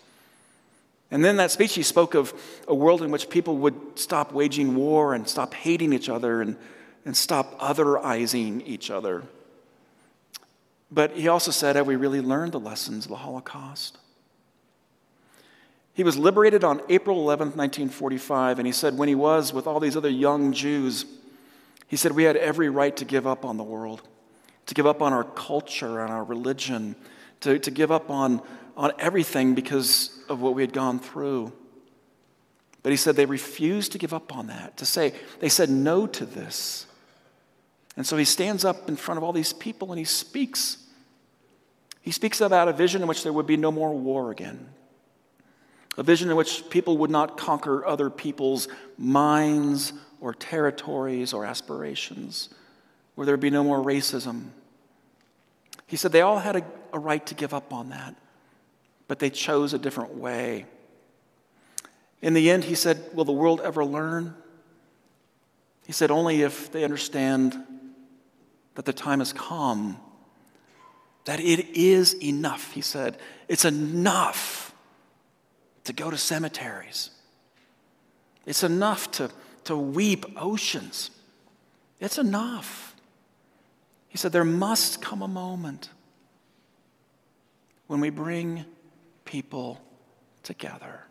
And 1.12 1.24
then 1.24 1.38
that 1.38 1.52
speech, 1.52 1.76
he 1.76 1.84
spoke 1.84 2.14
of 2.14 2.34
a 2.68 2.76
world 2.76 3.02
in 3.02 3.12
which 3.12 3.30
people 3.30 3.58
would 3.58 3.76
stop 3.96 4.32
waging 4.34 4.76
war 4.76 5.14
and 5.14 5.28
stop 5.28 5.54
hating 5.54 5.94
each 5.94 6.10
other 6.10 6.42
and, 6.42 6.58
and 7.06 7.16
stop 7.16 7.60
otherizing 7.60 8.66
each 8.66 8.90
other. 8.90 9.24
But 10.92 11.12
he 11.12 11.28
also 11.28 11.52
said, 11.52 11.76
Have 11.76 11.88
we 11.88 11.96
really 11.96 12.22
learned 12.22 12.52
the 12.52 12.60
lessons 12.60 13.06
of 13.06 13.10
the 13.10 13.18
Holocaust? 13.18 13.98
He 15.96 16.04
was 16.04 16.18
liberated 16.18 16.66
on 16.66 16.82
April 16.90 17.22
11, 17.22 17.48
1945, 17.50 18.60
and 18.60 18.68
he 18.68 18.74
said, 18.74 18.98
when 18.98 19.08
he 19.08 19.16
was 19.16 19.54
with 19.54 19.66
all 19.66 19.80
these 19.80 19.96
other 19.96 20.10
young 20.10 20.52
Jews, 20.52 21.06
he 21.88 21.96
said, 21.96 22.12
We 22.12 22.24
had 22.24 22.36
every 22.36 22.70
right 22.70 22.96
to 22.98 23.06
give 23.06 23.26
up 23.26 23.46
on 23.46 23.56
the 23.56 23.64
world, 23.64 24.02
to 24.66 24.74
give 24.74 24.86
up 24.86 25.02
on 25.02 25.14
our 25.14 25.24
culture 25.24 26.02
and 26.02 26.12
our 26.12 26.26
religion, 26.26 26.98
to, 27.42 27.60
to 27.60 27.72
give 27.72 27.92
up 27.92 28.10
on, 28.10 28.42
on 28.76 28.92
everything 29.00 29.56
because 29.56 30.20
of 30.28 30.42
what 30.42 30.54
we 30.54 30.64
had 30.64 30.74
gone 30.74 31.00
through. 31.00 31.54
But 32.84 32.92
he 32.92 32.98
said 32.98 33.16
they 33.16 33.26
refused 33.26 33.94
to 33.94 33.98
give 33.98 34.14
up 34.14 34.36
on 34.36 34.48
that, 34.48 34.76
to 34.78 34.86
say, 34.86 35.14
they 35.40 35.50
said 35.50 35.70
no 35.70 36.08
to 36.08 36.26
this. 36.26 36.88
And 37.98 38.06
so 38.06 38.18
he 38.18 38.26
stands 38.26 38.66
up 38.66 38.90
in 38.90 38.96
front 38.96 39.18
of 39.18 39.24
all 39.24 39.32
these 39.32 39.54
people 39.54 39.92
and 39.92 40.00
he 40.00 40.06
speaks. 40.06 40.78
He 42.02 42.12
speaks 42.12 42.42
about 42.42 42.68
a 42.68 42.74
vision 42.74 43.02
in 43.02 43.08
which 43.08 43.24
there 43.24 43.34
would 43.34 43.48
be 43.48 43.58
no 43.58 43.72
more 43.72 43.94
war 43.94 44.32
again, 44.32 44.70
a 45.98 46.04
vision 46.04 46.30
in 46.30 46.36
which 46.36 46.70
people 46.70 46.98
would 47.00 47.10
not 47.10 47.38
conquer 47.38 47.86
other 47.86 48.10
people's 48.10 48.68
minds 48.98 49.94
or 50.20 50.34
territories 50.34 51.34
or 51.34 51.46
aspirations, 51.46 52.50
where 53.16 53.26
there'd 53.26 53.40
be 53.40 53.50
no 53.50 53.64
more 53.64 53.80
racism. 53.80 54.50
He 55.88 55.96
said 55.96 56.12
they 56.12 56.22
all 56.22 56.40
had 56.40 56.58
a, 56.58 56.66
a 56.94 57.00
right 57.00 57.26
to 57.28 57.34
give 57.34 57.54
up 57.54 57.74
on 57.74 57.90
that, 57.90 58.16
but 59.08 59.20
they 59.20 59.30
chose 59.30 59.74
a 59.74 59.80
different 59.80 60.16
way. 60.16 60.66
In 62.22 62.34
the 62.34 62.50
end, 62.50 62.66
he 62.66 62.76
said, 62.76 63.10
Will 63.14 63.26
the 63.26 63.32
world 63.32 63.62
ever 63.62 63.86
learn? 63.86 64.36
He 65.86 65.94
said, 65.94 66.12
Only 66.12 66.42
if 66.42 66.72
they 66.72 66.84
understand 66.84 67.56
that 68.76 68.86
the 68.86 68.94
time 68.94 69.20
has 69.20 69.34
come, 69.34 69.98
that 71.26 71.40
it 71.40 71.76
is 71.76 72.14
enough, 72.24 72.72
he 72.74 72.82
said. 72.82 73.18
It's 73.48 73.66
enough 73.66 74.74
to 75.86 75.94
go 75.94 76.10
to 76.10 76.18
cemeteries. 76.18 77.10
It's 78.46 78.64
enough 78.64 79.12
to 79.12 79.32
to 79.66 79.76
weep 79.76 80.26
oceans. 80.38 81.12
It's 82.00 82.18
enough. 82.18 82.96
He 84.08 84.18
said, 84.18 84.32
There 84.32 84.46
must 84.46 85.02
come 85.02 85.22
a 85.22 85.28
moment 85.28 85.90
when 87.88 88.00
we 88.00 88.10
bring 88.10 88.66
people 89.26 89.82
together. 90.44 91.02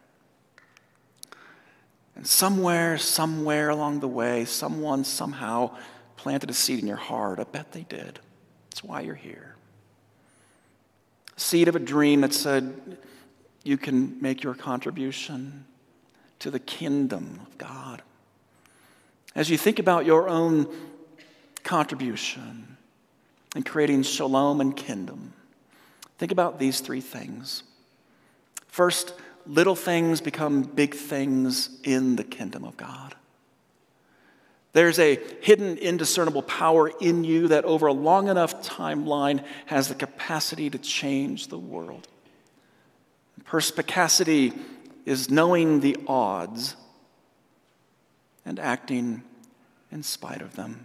And 2.17 2.27
somewhere, 2.27 2.97
somewhere 2.97 3.71
along 3.71 4.01
the 4.01 4.09
way, 4.09 4.45
someone 4.45 5.05
somehow 5.05 5.77
planted 6.17 6.51
a 6.51 6.55
seed 6.55 6.81
in 6.81 6.87
your 6.87 6.97
heart. 6.97 7.39
I 7.39 7.45
bet 7.45 7.73
they 7.73 7.83
did. 7.83 8.19
That's 8.71 8.83
why 8.83 9.01
you're 9.01 9.15
here. 9.15 9.55
Seed 11.37 11.69
of 11.69 11.77
a 11.77 11.81
dream 11.81 12.21
that 12.21 12.33
said, 12.33 12.99
You 13.65 13.77
can 13.77 14.21
make 14.21 14.43
your 14.43 14.55
contribution 14.55 15.65
to 16.41 16.51
the 16.51 16.59
kingdom 16.59 17.41
of 17.47 17.59
God. 17.59 18.03
As 19.35 19.51
you 19.51 19.59
think 19.59 19.79
about 19.79 20.07
your 20.07 20.29
own 20.29 20.73
contribution 21.65 22.77
in 23.57 23.63
creating 23.63 24.03
shalom 24.03 24.61
and 24.61 24.77
kingdom, 24.77 25.33
think 26.19 26.31
about 26.31 26.59
these 26.59 26.81
three 26.81 27.01
things. 27.01 27.65
First, 28.69 29.15
little 29.47 29.77
things 29.77 30.21
become 30.21 30.63
big 30.63 30.95
things 30.95 31.81
in 31.83 32.17
the 32.17 32.25
kingdom 32.25 32.65
of 32.65 32.77
God. 32.77 33.15
There's 34.75 34.99
a 34.99 35.21
hidden, 35.41 35.79
indiscernible 35.79 36.43
power 36.43 36.91
in 37.01 37.23
you 37.23 37.49
that, 37.49 37.65
over 37.65 37.87
a 37.87 37.93
long 37.93 38.29
enough 38.29 38.61
timeline, 38.69 39.45
has 39.67 39.87
the 39.89 39.95
capacity 39.95 40.69
to 40.69 40.79
change 40.79 41.47
the 41.47 41.59
world. 41.59 42.09
Perspicacity 43.45 44.53
is 45.07 45.31
knowing 45.31 45.79
the 45.79 45.97
odds 46.09 46.75
and 48.45 48.59
acting 48.59 49.23
in 49.93 50.03
spite 50.03 50.43
of 50.43 50.57
them. 50.57 50.85